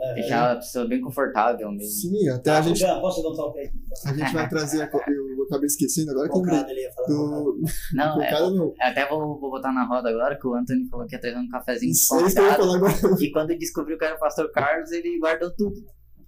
[0.01, 1.90] É, Deixar a pessoa bem confortável mesmo.
[1.90, 3.53] Sim, até Ah, a gente, já, posso dar um?
[3.59, 3.72] Então.
[4.07, 4.82] a gente vai trazer.
[4.82, 6.40] a Eu acabei esquecendo agora que eu.
[6.40, 7.09] Cocada ia falar.
[7.09, 7.61] Do,
[7.94, 8.74] Não, é, não.
[8.80, 11.49] até vou, vou botar na roda agora que o Anthony falou que ia trazer um
[11.49, 12.92] cafezinho Isso é isso que eu ia falar agora.
[13.20, 15.74] E quando ele descobriu que era o pastor Carlos, ele guardou tudo.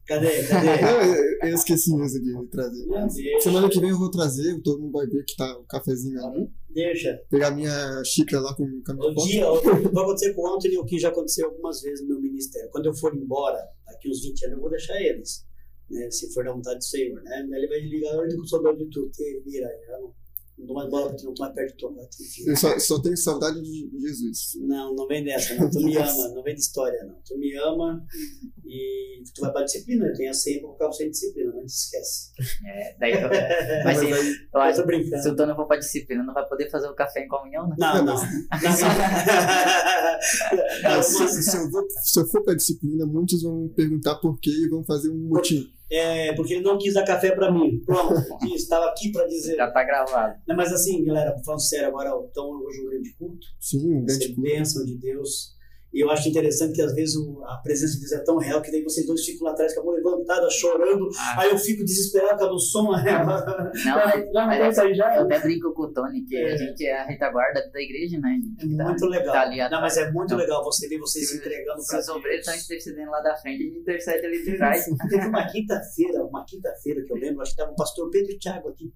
[0.06, 0.42] Cadê?
[0.48, 0.68] Cadê?
[0.68, 2.86] Eu, eu esqueci mesmo de trazer.
[2.86, 6.24] Deixa, Semana que vem eu vou trazer, todo mundo vai ver que tá o cafezinho
[6.24, 6.50] ali.
[6.68, 7.20] deixa.
[7.30, 9.26] Pegar minha xícara lá com, com a minha foto.
[9.28, 9.44] dia,
[9.92, 12.70] vai acontecer com o Anthony o que já aconteceu algumas vezes no meu ministério.
[12.70, 15.46] Quando eu for embora, daqui uns 20 anos, eu vou deixar eles.
[15.90, 17.46] Né, se for da vontade do Senhor, né?
[17.50, 19.10] Ele vai ligar, eu digo, sou dono de tudo,
[19.44, 20.14] vira, eu não,
[20.60, 22.44] não dou mais bola não tô mais perto de tu, agora tu enfia.
[22.52, 24.52] Eu só, só tenho saudade de Jesus.
[24.60, 25.68] Não, não vem dessa, não.
[25.70, 27.16] Tu me ama, não vem de história, não.
[27.26, 28.04] Tu me ama
[28.64, 30.06] e tu vai pra disciplina.
[30.06, 32.30] Eu tenho a senha pra colocar você em disciplina, não te esquece.
[32.66, 33.28] É, daí eu,
[33.84, 35.22] mas se, Mas aí, eu Eu acho brincando.
[35.22, 37.76] se o Tony for pra disciplina, não vai poder fazer o café em comunhão, né?
[37.78, 38.04] Não, não.
[38.04, 38.20] Não, Não,
[40.84, 44.38] Ah, se, mas- se eu vou, se eu for pra disciplina, muitos vão perguntar por
[44.38, 45.66] quê e vão fazer um motim.
[45.90, 47.82] É, porque ele não quis dar café pra mim.
[47.84, 48.14] Pronto,
[48.54, 49.56] estava aqui pra dizer.
[49.56, 50.34] Já tá gravado.
[50.46, 54.12] Não, mas assim, galera, falando sério agora, então hoje um grande culto, Sim, um grande
[54.12, 54.40] ser culto.
[54.42, 55.58] bênção de Deus.
[55.92, 58.62] E eu acho interessante que às vezes o- a presença de Deus é tão real
[58.62, 61.08] que daí vocês dois ficam lá atrás com a mão levantada, chorando.
[61.18, 62.82] Ah, Aí eu fico desesperado causa do som.
[62.84, 65.16] não, mas, já mas não sair já?
[65.16, 66.52] eu até brinco com o Tony que É.
[66.52, 68.28] a gente é a retaguarda da igreja, né?
[68.28, 69.32] A É gente tá- muito legal.
[69.32, 70.36] tá ali não, mas é muito Não.
[70.38, 72.56] legal você ver vocês se entregando Se pra os obreiros Deus.
[72.56, 74.84] estão intercedendo lá da frente, a gente intercede ali de trás.
[75.10, 78.38] Teve uma quinta-feira, uma quinta-feira que eu lembro, acho que estava o pastor Pedro e
[78.38, 78.92] Thiago aqui.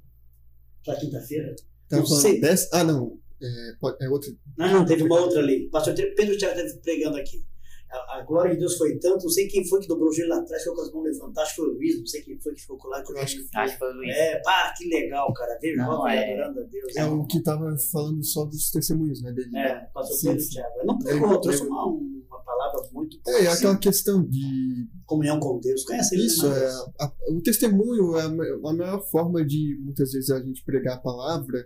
[0.87, 1.55] Na quinta-feira.
[1.89, 2.41] Tá falando sei.
[2.41, 2.69] dessa?
[2.73, 3.19] Ah, não.
[3.45, 4.31] É, pode- é outra.
[4.59, 5.69] Não, não, teve uma outra ali.
[5.71, 7.45] Pastor Pedro e Thiago esteve pregando aqui.
[7.91, 10.31] A, a glória de Deus foi tanto, não sei quem foi que dobrou o joelho
[10.31, 12.41] lá atrás, ficou com as mãos levantadas, acho que foi o Luiz, não sei quem
[12.41, 12.99] foi que ficou lá.
[13.09, 14.17] Eu acho Acho que foi o Luiz.
[14.17, 15.59] É, pá, que legal, cara.
[15.63, 16.97] Ver Não, jovem é- adorando a Deus.
[16.97, 19.31] É o que tava falando só dos testemunhos, né?
[19.33, 19.57] Dele.
[19.57, 20.49] É, pastor Sim, e.
[20.49, 20.75] Thiago.
[20.81, 24.25] Eu não É, pregou, trouxe é- uma, uma palavra muito É, é assim, aquela questão
[24.27, 24.89] de.
[25.07, 25.85] comunhão com Deus.
[25.85, 26.69] Conhece ele, Isso, né, é,
[27.05, 31.01] a- o testemunho é a, a melhor forma de, muitas vezes, a gente pregar a
[31.01, 31.65] palavra,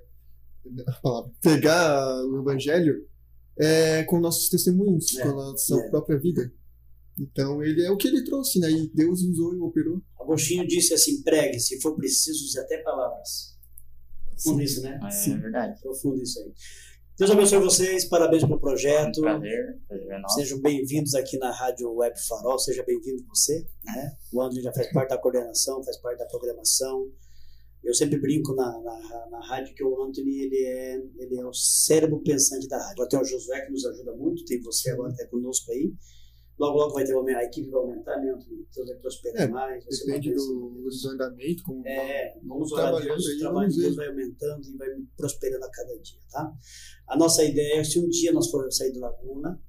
[1.02, 3.06] palavra pregar o evangelho,
[3.58, 5.88] é com nossos testemunhos, É, com a nossa é.
[5.90, 6.52] própria vida.
[7.18, 8.70] Então, ele é o que ele trouxe, né?
[8.70, 10.00] E Deus usou e operou.
[10.20, 13.56] Agostinho disse assim: pregue, se for preciso, use até palavras.
[14.30, 15.00] Profundo isso, né?
[15.04, 15.38] É Sim.
[15.40, 15.80] verdade.
[15.80, 16.52] Profundo isso aí.
[17.18, 19.20] Deus abençoe vocês, parabéns pelo Um projeto.
[19.20, 19.76] prazer.
[19.88, 20.28] Prazer é.
[20.28, 23.66] Sejam bem-vindos aqui na Rádio Web Farol, seja bem-vindo você.
[23.84, 24.12] Né?
[24.32, 27.10] O André já faz parte da coordenação, faz parte da programação.
[27.82, 31.52] Eu sempre brinco na, na, na rádio que o Anthony ele é, ele é o
[31.54, 33.08] cérebro pensante da rádio.
[33.08, 35.92] Tem o Josué que nos ajuda muito, tem você agora está conosco aí.
[36.58, 38.66] Logo, logo vai ter uma, a equipe vai aumentar, né, Anthony?
[38.74, 39.84] Deus vai prosperar É, mais.
[39.84, 43.80] Depende do, do andamento, como É, vamos Vamos orar a Deus, o trabalho vamos de
[43.82, 46.52] Deus vai aumentando e vai prosperando a cada dia, tá?
[47.06, 49.62] A nossa ideia é, se um dia nós formos sair de Laguna,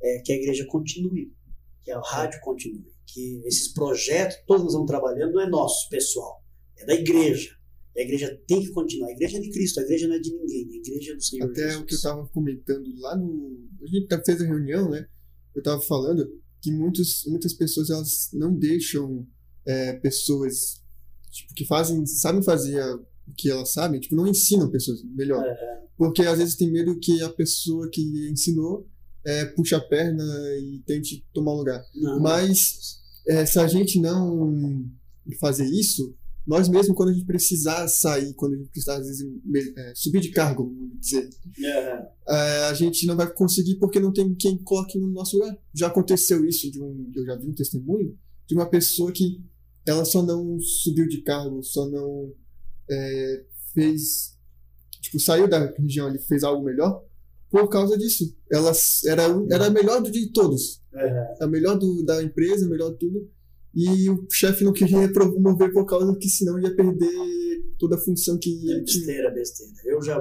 [0.00, 1.34] é que a igreja continue.
[1.82, 6.42] que a rádio continue, que esses projetos, todos nós estamos trabalhando, não é nosso, pessoal,
[6.78, 7.56] é da igreja.
[7.94, 9.08] E a igreja tem que continuar.
[9.08, 11.22] A igreja é de Cristo, a igreja não é de ninguém, a igreja é do
[11.22, 11.76] Senhor Até Jesus.
[11.82, 13.68] o que eu tava comentando lá no.
[13.82, 15.06] A gente fez a reunião, né?
[15.54, 16.28] Eu tava falando
[16.60, 19.26] que muitos, muitas pessoas elas não deixam
[19.64, 20.82] é, pessoas
[21.30, 22.82] tipo, que fazem, sabem fazer
[23.26, 25.44] o que elas sabem, tipo, não ensinam pessoas melhor.
[25.44, 28.86] É, Porque às vezes tem medo que a pessoa que ensinou
[29.24, 30.24] é, puxe a perna
[30.60, 31.82] e tente tomar lugar.
[31.94, 34.88] não, Mas é, se a gente não
[35.40, 36.14] fazer isso,
[36.46, 39.26] nós mesmo, quando a gente precisar sair, quando a gente precisar, às vezes,
[39.76, 41.28] é, subir de cargo, vamos dizer,
[41.58, 45.58] é, é, a gente não vai conseguir porque não tem quem coloque no nosso lugar.
[45.74, 48.16] Já aconteceu isso de um, eu já vi um testemunho
[48.46, 49.42] de uma pessoa que
[49.84, 52.32] ela só não subiu de cargo, só não
[52.88, 53.44] é,
[53.74, 54.38] fez,
[55.00, 57.04] tipo, saiu da região ali, fez algo melhor
[57.50, 58.36] por causa disso.
[58.52, 58.72] Ela
[59.06, 61.44] era era a melhor de todos, é.
[61.44, 63.30] a melhor do, da empresa, a melhor de tudo.
[63.76, 67.10] E o chefe não queria promover por causa que senão ia perder
[67.78, 69.04] toda a função que É ele tinha.
[69.04, 69.72] besteira, besteira.
[69.84, 70.18] Eu já,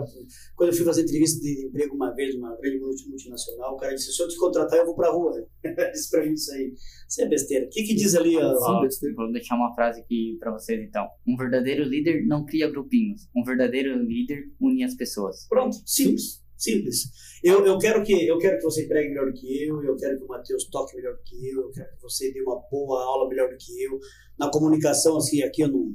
[0.57, 3.95] quando eu fui fazer entrevista de emprego uma vez, numa grande multi- multinacional, o cara
[3.95, 5.31] disse: se eu te contratar, eu vou pra rua.
[5.93, 6.73] disse pra mim isso aí.
[7.09, 7.65] Isso é besteira.
[7.65, 8.35] O que, que diz ali?
[8.35, 9.15] ó, Ó, besteira.
[9.15, 11.07] vou deixar uma frase aqui pra vocês então.
[11.25, 13.21] Um verdadeiro líder não cria grupinhos.
[13.33, 15.47] Um verdadeiro líder une as pessoas.
[15.47, 15.95] Pronto, simples.
[15.95, 16.44] Simples.
[17.43, 20.17] Eu, eu, quero que, eu quero que você pregue melhor do que eu, eu quero
[20.17, 23.03] que o Matheus toque melhor do que eu, eu quero que você dê uma boa
[23.03, 23.99] aula melhor do que eu.
[24.37, 25.93] Na comunicação, assim, aqui eu não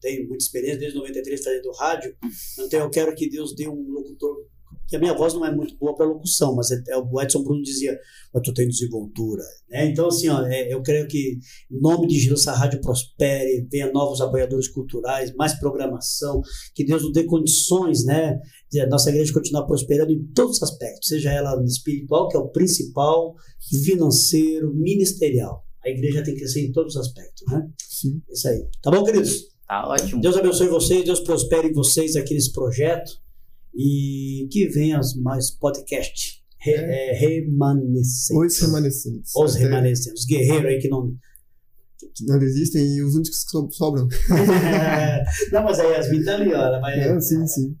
[0.00, 2.16] tenho muita experiência, desde 93 fazendo rádio,
[2.58, 4.46] então eu quero que Deus dê um locutor.
[4.88, 7.42] Que a minha voz não é muito boa para locução, mas é, é, o Edson
[7.42, 7.98] Bruno dizia,
[8.32, 9.42] mas tu tem desenvoltura.
[9.68, 9.86] Né?
[9.86, 11.38] Então, assim, ó, é, eu creio que,
[11.70, 16.40] em nome de Jesus, essa rádio prospere, venha novos apoiadores culturais, mais programação,
[16.74, 18.38] que Deus nos dê condições, né?
[18.70, 22.40] de a nossa igreja continuar prosperando em todos os aspectos, seja ela espiritual, que é
[22.40, 23.34] o principal,
[23.68, 25.64] financeiro, ministerial.
[25.84, 27.68] A igreja tem que crescer em todos os aspectos, né?
[27.78, 28.20] Sim.
[28.30, 28.66] Isso aí.
[28.82, 29.46] Tá bom, queridos?
[29.66, 30.20] Tá ótimo.
[30.20, 33.20] Deus abençoe vocês, Deus prospere vocês aqui nesse projeto
[33.78, 36.42] e que venham mais podcast.
[36.60, 38.36] Re, é, remanescentes.
[38.36, 39.32] Os remanescentes.
[39.36, 40.22] Os Até remanescentes.
[40.22, 41.14] Os guerreiros aí que não.
[42.14, 44.08] que não desistem e os únicos que so- sobram.
[45.52, 46.56] não, mas a Yasmin tá ali, ó.
[46.56, 46.98] Ela vai.
[46.98, 47.76] É, sim, sim.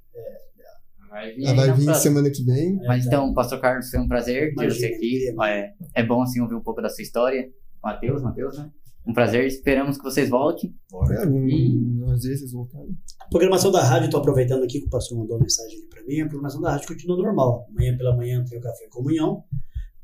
[1.10, 2.76] Vai vir, Ela aí vai na vir semana que vem.
[2.86, 5.34] Mas então, Pastor Carlos, foi um prazer ter Imagina, você aqui.
[5.42, 7.50] É, é bom assim ouvir um pouco da sua história.
[7.82, 8.70] Matheus, Matheus, né?
[9.08, 9.46] Um prazer.
[9.46, 10.74] Esperamos que vocês voltem.
[11.10, 12.88] É, algum, E- às vezes voltaram.
[13.20, 16.02] A programação da rádio, estou aproveitando aqui que o pastor mandou uma mensagem ali para
[16.04, 16.20] mim.
[16.20, 17.66] A programação da rádio continua normal.
[17.70, 19.42] Amanhã pela manhã tem o café e comunhão.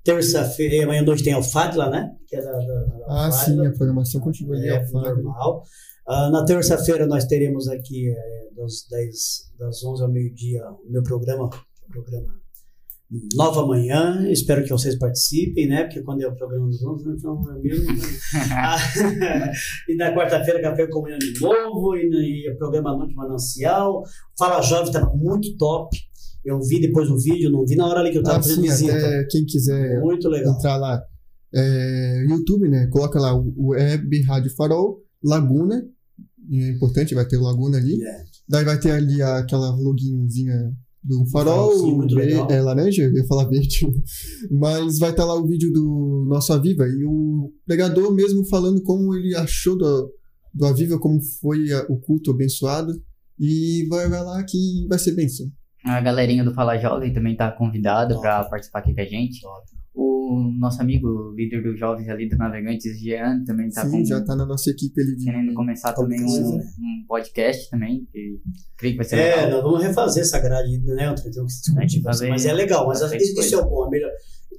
[0.03, 2.15] Terça-feira, amanhã à noite tem a Fadla, né?
[2.27, 4.69] Que é da, da, da Ah, sim, a programação continua ali.
[4.69, 5.63] É, normal.
[6.07, 11.03] Ah, na terça-feira nós teremos aqui é, das, 10, das 11 ao meio-dia o meu
[11.03, 12.35] programa, o programa
[13.35, 14.27] Nova Manhã.
[14.31, 15.85] Espero que vocês participem, né?
[15.85, 17.87] Porque quando é o programa dos 11, então é mesmo.
[17.87, 18.03] né?
[18.53, 18.77] Ah,
[19.89, 21.97] e na quarta-feira, Café com Comunhão de novo.
[21.97, 24.03] E, no- e o programa Noite Manancial.
[24.39, 25.97] Fala Jovem estava muito top.
[26.45, 28.63] Eu vi depois o vídeo, não vi na hora ali que eu estava Ah, fazendo
[28.63, 28.93] sim, visita.
[28.97, 30.53] até quem quiser Muito legal.
[30.55, 31.03] entrar lá.
[31.55, 32.87] É, YouTube, né?
[32.89, 35.83] Coloca lá o Web Rádio Farol, Laguna.
[36.53, 37.95] É importante, vai ter o Laguna ali.
[38.05, 38.25] É.
[38.47, 40.73] Daí vai ter ali aquela loginhozinha
[41.05, 42.49] do farol, ver- legal.
[42.51, 43.87] é laranja, eu ia falar verde.
[44.51, 49.15] Mas vai estar lá o vídeo do nosso Aviva e o pregador mesmo falando como
[49.15, 50.11] ele achou do,
[50.55, 52.93] do Aviva, como foi a- o culto abençoado.
[53.39, 55.47] E vai, vai lá que vai ser bênção.
[55.85, 59.41] A galerinha do Fala Jovem também tá convidada para participar aqui com a gente.
[59.43, 59.74] Top.
[59.97, 64.25] O nosso amigo, líder dos jovens ali do Navegantes, Jean, também tá Sim, com- já
[64.25, 65.25] tá na nossa equipe ali de.
[65.25, 66.65] querendo começar também um, né?
[66.81, 68.41] um podcast também, que
[68.77, 69.51] creio que vai ser É, legal.
[69.53, 71.31] nós vamos refazer essa grade, né, Antônio?
[71.33, 73.87] Tem que discutir fazer Mas é legal, mas isso, isso é o bom.
[73.87, 74.11] é melhor.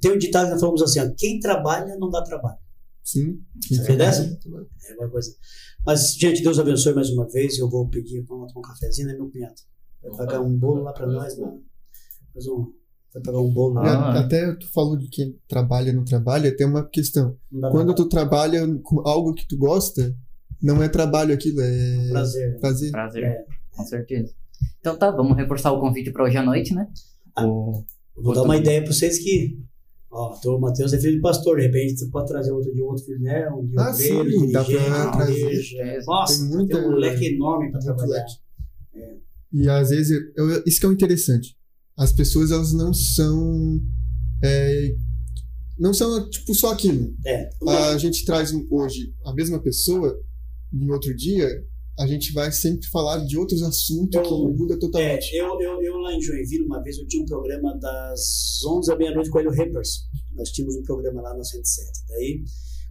[0.02, 2.58] Tem um ditado que nós falamos assim: ó, quem trabalha não dá trabalho.
[3.04, 3.40] Sim.
[3.70, 4.40] Você desce?
[4.90, 5.32] É uma coisa.
[5.86, 7.58] Mas, gente, Deus abençoe mais uma vez.
[7.60, 9.54] Eu vou pedir para tomar um cafezinho, né, meu cunhado?
[10.02, 11.52] Vai pagar um bolo lá para nós, né?
[12.34, 12.72] Faz um,
[13.28, 14.20] um bolo a- Ah.
[14.22, 17.36] Até tu falou de quem trabalha ou não trabalha, tem uma questão.
[17.72, 20.16] Quando tu trabalha com algo que tu gosta,
[20.62, 22.60] não é trabalho aquilo, é Prazer.
[22.60, 22.92] fazer.
[22.92, 23.46] Prazer, É.
[23.76, 24.34] com certeza.
[24.80, 26.88] Então tá, vamos reforçar o convite para hoje à noite, né?
[27.36, 27.46] Ah.
[27.46, 27.84] O-
[28.18, 29.60] Vou dar uma ideia para vocês que.
[30.10, 32.82] Ó, então o Matheus é filho de pastor, de repente você pode trazer outro de
[32.82, 33.50] outro filho, né?
[33.52, 36.04] Um de Ah, obreiro, sim, dá pra trazer.
[36.08, 38.14] Nossa, Tem tem, muita- um leque enorme para trabalhar.
[38.14, 38.34] leque.
[39.52, 41.58] E às vezes, eu- eu- isso que é o interessante.
[41.98, 43.80] As pessoas, elas não são.
[44.44, 44.96] é,
[45.80, 47.14] não são, tipo, só aquilo.
[47.26, 47.50] É.
[47.68, 50.18] A gente traz hoje a mesma pessoa,
[50.74, 51.48] em outro dia,
[52.00, 55.34] a gente vai sempre falar de outros assuntos que Eu- muda É, totalmente.
[55.36, 58.96] eu, eu, eu lá em Joinville, uma vez, eu tinha um programa das 11 à
[58.98, 60.02] meia-noite com o Hélio Rippers.
[60.34, 61.92] Nós tínhamos um programa lá na 107.
[62.10, 62.44] Daí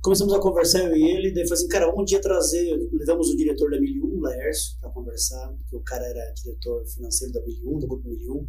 [0.02, 3.36] começamos a conversar eu e ele, daí falei assim, cara, um dia trazer, levamos o
[3.36, 7.78] diretor da 1001, o Laércio, para conversar, porque o cara era diretor financeiro da 1001,
[7.78, 8.46] do grupo 1001.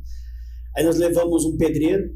[0.76, 2.10] Aí nós levamos um pedreiro,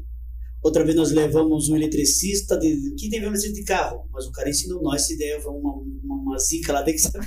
[0.62, 4.82] outra vez nós levamos um eletricista, de, que devemos de carro, mas o cara ensinou
[4.82, 7.26] nós ideia, foi uma, uma, uma zica lá, tem que saber,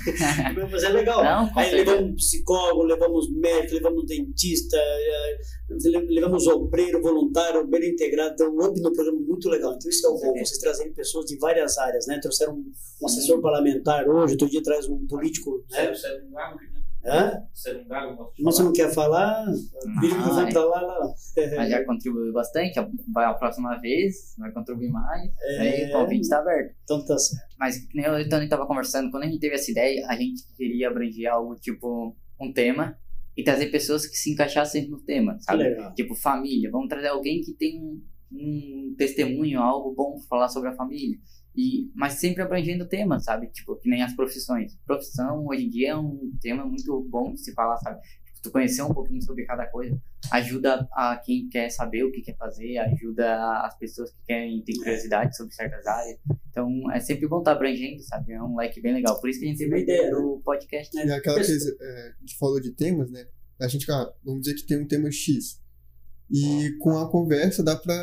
[0.70, 1.24] mas é legal.
[1.24, 1.90] Não, Aí certeza.
[1.90, 5.38] levamos um psicólogo, levamos médico, levamos dentista, eh,
[6.08, 9.74] levamos obreiro, voluntário, obreiro integrado, então um up no programa muito legal.
[9.74, 12.20] Então isso é o bom, vocês trazerem pessoas de várias áreas, né?
[12.20, 12.72] Trouxeram um,
[13.02, 15.92] um assessor parlamentar hoje, outro dia traz um político, né?
[15.92, 16.73] Você é um gago, né?
[17.06, 17.42] Hã?
[17.52, 19.44] Você é de Mas você não quer falar?
[20.00, 20.52] Vira o Não, microfone é.
[20.52, 21.14] pra lá, lá.
[21.56, 22.80] Mas já contribuiu bastante,
[23.12, 25.30] vai a próxima vez, vai contribuir mais.
[25.60, 26.74] Aí É, o convite está aberto.
[26.84, 27.54] então tá certo.
[27.58, 30.06] Mas que nem eu e o Tony tava conversando, quando a gente teve essa ideia,
[30.08, 32.98] a gente queria abranger algo tipo um tema
[33.36, 35.62] e trazer pessoas que se encaixassem no tema, Que sabe?
[35.64, 35.94] legal.
[35.94, 38.00] Tipo família, vamos trazer alguém que tem um,
[38.32, 41.18] um testemunho, algo bom pra falar sobre a família.
[41.56, 43.48] E, mas sempre abrangendo o tema, sabe?
[43.48, 44.76] Tipo, que nem as profissões.
[44.86, 48.00] Profissão, hoje em dia, é um tema muito bom de se falar, sabe?
[48.24, 50.00] Tipo, tu conhecer um pouquinho sobre cada coisa
[50.30, 54.74] ajuda a quem quer saber o que quer fazer, ajuda as pessoas que querem ter
[54.74, 56.18] curiosidade sobre certas áreas.
[56.50, 58.32] Então, é sempre bom estar abrangendo, sabe?
[58.32, 59.20] É um leque bem legal.
[59.20, 61.06] Por isso que a gente a ideia do podcast, né?
[61.06, 63.26] E aquela coisa, é, a gente falou de temas, né?
[63.60, 65.60] A gente, ah, vamos dizer que tem um tema X.
[66.30, 67.94] E com a conversa dá pra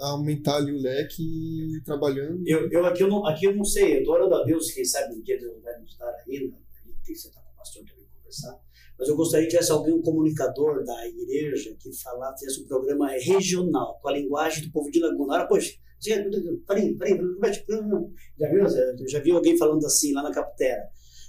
[0.00, 2.42] aumentar ali o leque e trabalhando.
[2.46, 4.84] Eu, eu, aqui, eu não, aqui eu não sei, eu tô orando a Deus, quem
[4.84, 7.56] sabe um dia Deus vai nos dar ainda, a gente tem que sentar com o
[7.56, 8.58] pastor também conversar,
[8.98, 13.10] mas eu gostaria que tivesse alguém, um comunicador da igreja, que falar, fizesse um programa
[13.10, 15.34] regional, com a linguagem do povo de Laguna.
[15.34, 16.22] Ora, poxa, você-
[16.66, 17.64] peraí, peraí, peraí,
[18.38, 18.64] já viu?
[18.98, 20.82] Eu já vi alguém falando assim lá na Capitera.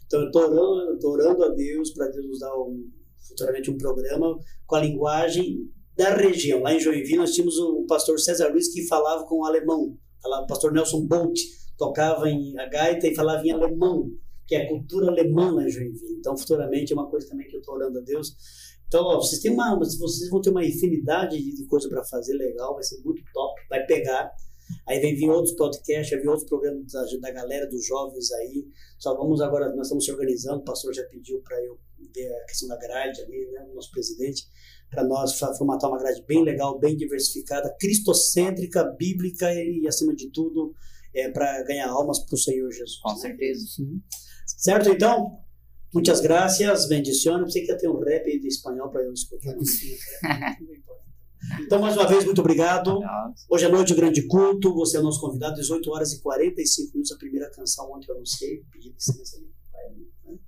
[0.05, 2.89] Então eu tô orando, orando a Deus para Deus nos dar um,
[3.28, 6.61] futuramente um programa com a linguagem da região.
[6.61, 9.97] Lá em Joinville nós tínhamos o pastor César Luiz que falava com o alemão
[10.29, 11.37] o pastor Nelson Bolt
[11.77, 14.11] tocava em a gaita e falava em alemão,
[14.47, 16.17] que é a cultura alemã lá em Joinville.
[16.19, 18.35] Então, futuramente é uma coisa também que eu estou orando a Deus.
[18.87, 22.73] Então, ó, vocês têm uma, vocês vão ter uma infinidade de, coisa para fazer legal,
[22.73, 24.31] vai ser muito top, vai pegar.
[24.87, 28.65] Aí vem vir outros podcasts, vir outros programas da, da galera, dos jovens aí.
[28.97, 31.77] Só vamos agora, nós estamos se organizando, o pastor já pediu para eu
[32.13, 34.45] ver a questão da grade ali, né, nosso presidente,
[34.93, 40.73] para nós formatar uma grade bem legal, bem diversificada, cristocêntrica, bíblica e, acima de tudo,
[41.13, 42.97] é, para ganhar almas para o Senhor Jesus.
[42.97, 43.17] Com né?
[43.17, 43.65] certeza.
[43.67, 44.01] Sim.
[44.45, 45.39] Certo, então?
[45.93, 47.45] Muitas gracias, bendiciones.
[47.45, 49.55] Pensei que ia ter um rap de espanhol para eu escutar.
[51.59, 52.99] Então, mais uma vez, muito obrigado.
[53.49, 54.73] Hoje à noite, grande culto.
[54.75, 57.11] Você é o nosso convidado, 18 horas e 45 minutos.
[57.11, 59.47] A primeira canção ontem eu anunciei, pedi licença ali.
[59.47, 59.89] pro pai,
[60.25, 60.39] né?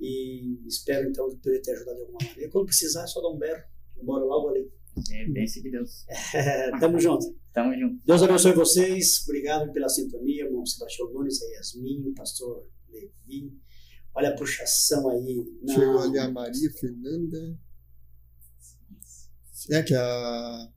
[0.00, 2.50] E espero então que poder ter ajudado de alguma maneira.
[2.50, 3.62] Quando precisar, é só dar um berro.
[3.96, 4.70] Eu moro logo ali.
[5.12, 6.04] é bênção de Deus.
[6.80, 7.34] Tamo junto.
[7.52, 8.04] Tamo junto.
[8.04, 9.22] Deus abençoe vocês.
[9.24, 13.52] Obrigado pela sintonia, irmão Sebastião Nunes, a Yasmin, pastor Levi.
[14.14, 15.44] Olha a puxação aí.
[15.62, 15.74] Não.
[15.74, 17.58] Chegou ali a Maria Fernanda.
[19.70, 20.68] É, que a.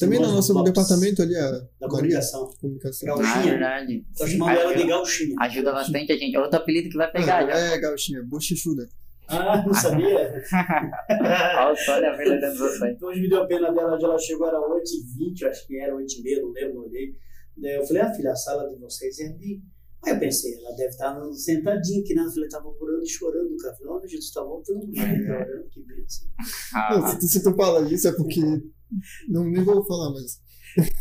[0.00, 2.50] Também no nosso Lopes, departamento ali, a da Maria comunicação.
[2.58, 3.06] Comunicação.
[3.08, 3.42] Gauchinha.
[3.44, 4.06] verdade.
[4.16, 5.36] Tô chamando ela de Ajuda, gauchinha.
[5.38, 6.34] ajuda bastante a gente.
[6.34, 7.52] É outro apelido que vai pegar já.
[7.58, 8.88] É, gauchinha, bochechuda.
[9.28, 10.42] Ah, não sabia?
[11.10, 12.92] Olha só, olha a outros aí.
[12.92, 16.42] Então, hoje me deu pena dela, onde ela chegou, era 8h20, acho que era 8h30,
[16.42, 17.14] não lembro, não olhei.
[17.56, 19.62] Daí eu falei, ah, filha, a sala de vocês é ali.
[20.04, 22.22] Aí eu pensei, ela deve estar sentadinha aqui, né?
[22.24, 23.72] Eu falei, tava orando e chorando, cara.
[23.74, 26.28] Eu falei, olha, Jesus tá voltando, mas tá orando, que bênção.
[26.74, 28.40] Ah, se, tu- se tu fala isso é porque.
[29.28, 30.40] Não, nem vou falar, mas.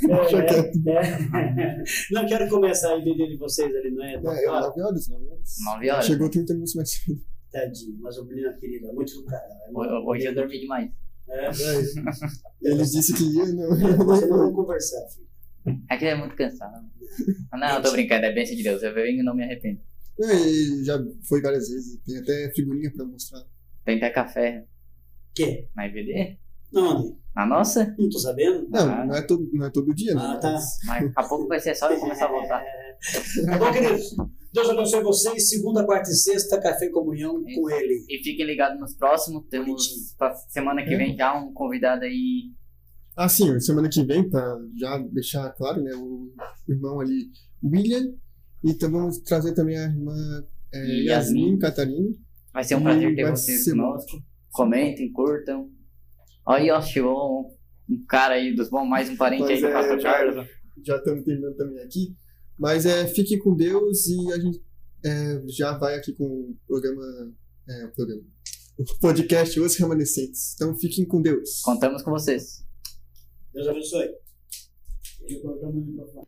[0.06, 0.78] Deixa É, quieto.
[0.88, 1.84] é.
[2.12, 4.12] Não quero começar a entender de vocês ali, não é?
[4.14, 5.56] É, é 9 horas, 9 horas.
[5.66, 6.06] Nove horas.
[6.06, 7.20] Chegou 30 minutos mais cedo.
[7.52, 9.44] Tadinho, mas o menina querida, muito do cara.
[9.68, 10.90] É Ho- Hoje eu dormi demais.
[11.30, 11.50] É,
[12.62, 13.70] Ele disse que ia, não.
[14.06, 15.28] você não vai conversar, filho.
[15.90, 16.86] É que é muito cansado.
[17.54, 18.82] Não, eu tô brincando, é bênção de Deus.
[18.84, 19.80] Eu venho e não me arrependo.
[20.20, 20.98] É, já
[21.28, 22.00] foi várias vezes.
[22.06, 23.44] Tem até figurinha pra mostrar.
[23.86, 24.66] Tem até café
[25.36, 25.68] Quê?
[25.76, 26.38] na IVD.
[26.72, 28.68] Não, Na nossa, não tô sabendo.
[28.70, 29.06] Não, Ah.
[29.06, 30.22] não, é todo, não é todo dia, né?
[30.24, 30.54] Ah, tá.
[30.86, 32.64] mas daqui a pouco vai ser só eu começar a voltar.
[33.46, 34.16] Tá bom, queridos?
[34.54, 35.50] Deus abençoe vocês.
[35.50, 38.06] Segunda, quarta e sexta, café e comunhão com ele.
[38.10, 39.46] E fiquem ligados nos próximos.
[39.50, 42.52] Temos pra semana que vem já um convidado aí.
[43.16, 45.92] Ah, sim, semana que vem, pra já deixar claro, né?
[45.96, 46.34] O,
[46.68, 47.30] irmão ali,
[47.64, 48.14] William.
[48.64, 50.14] E então vamos trazer também a irmã
[50.74, 51.06] é, Yasmin.
[51.06, 52.10] Yasmin Catarina.
[52.54, 54.22] Vai ser um prazer ter vocês conosco.
[54.52, 55.70] Comentem, curtam.
[56.46, 57.50] Aí, ó, chegou
[57.90, 60.48] um, um cara aí dos bons, mais um parente Mas aí do é, Pastor Carlos.
[60.86, 62.16] Já estamos terminando também aqui.
[62.62, 64.64] Mas é, fiquem com Deus e a gente
[65.04, 67.34] é, já vai aqui com o programa.
[67.68, 68.24] É, o programa.
[68.78, 70.54] O podcast Os Remanescentes.
[70.54, 71.60] Então fiquem com Deus.
[71.62, 72.64] Contamos com vocês.
[73.52, 74.12] Deus abençoe.
[75.22, 76.28] Ele cortou meu microfone.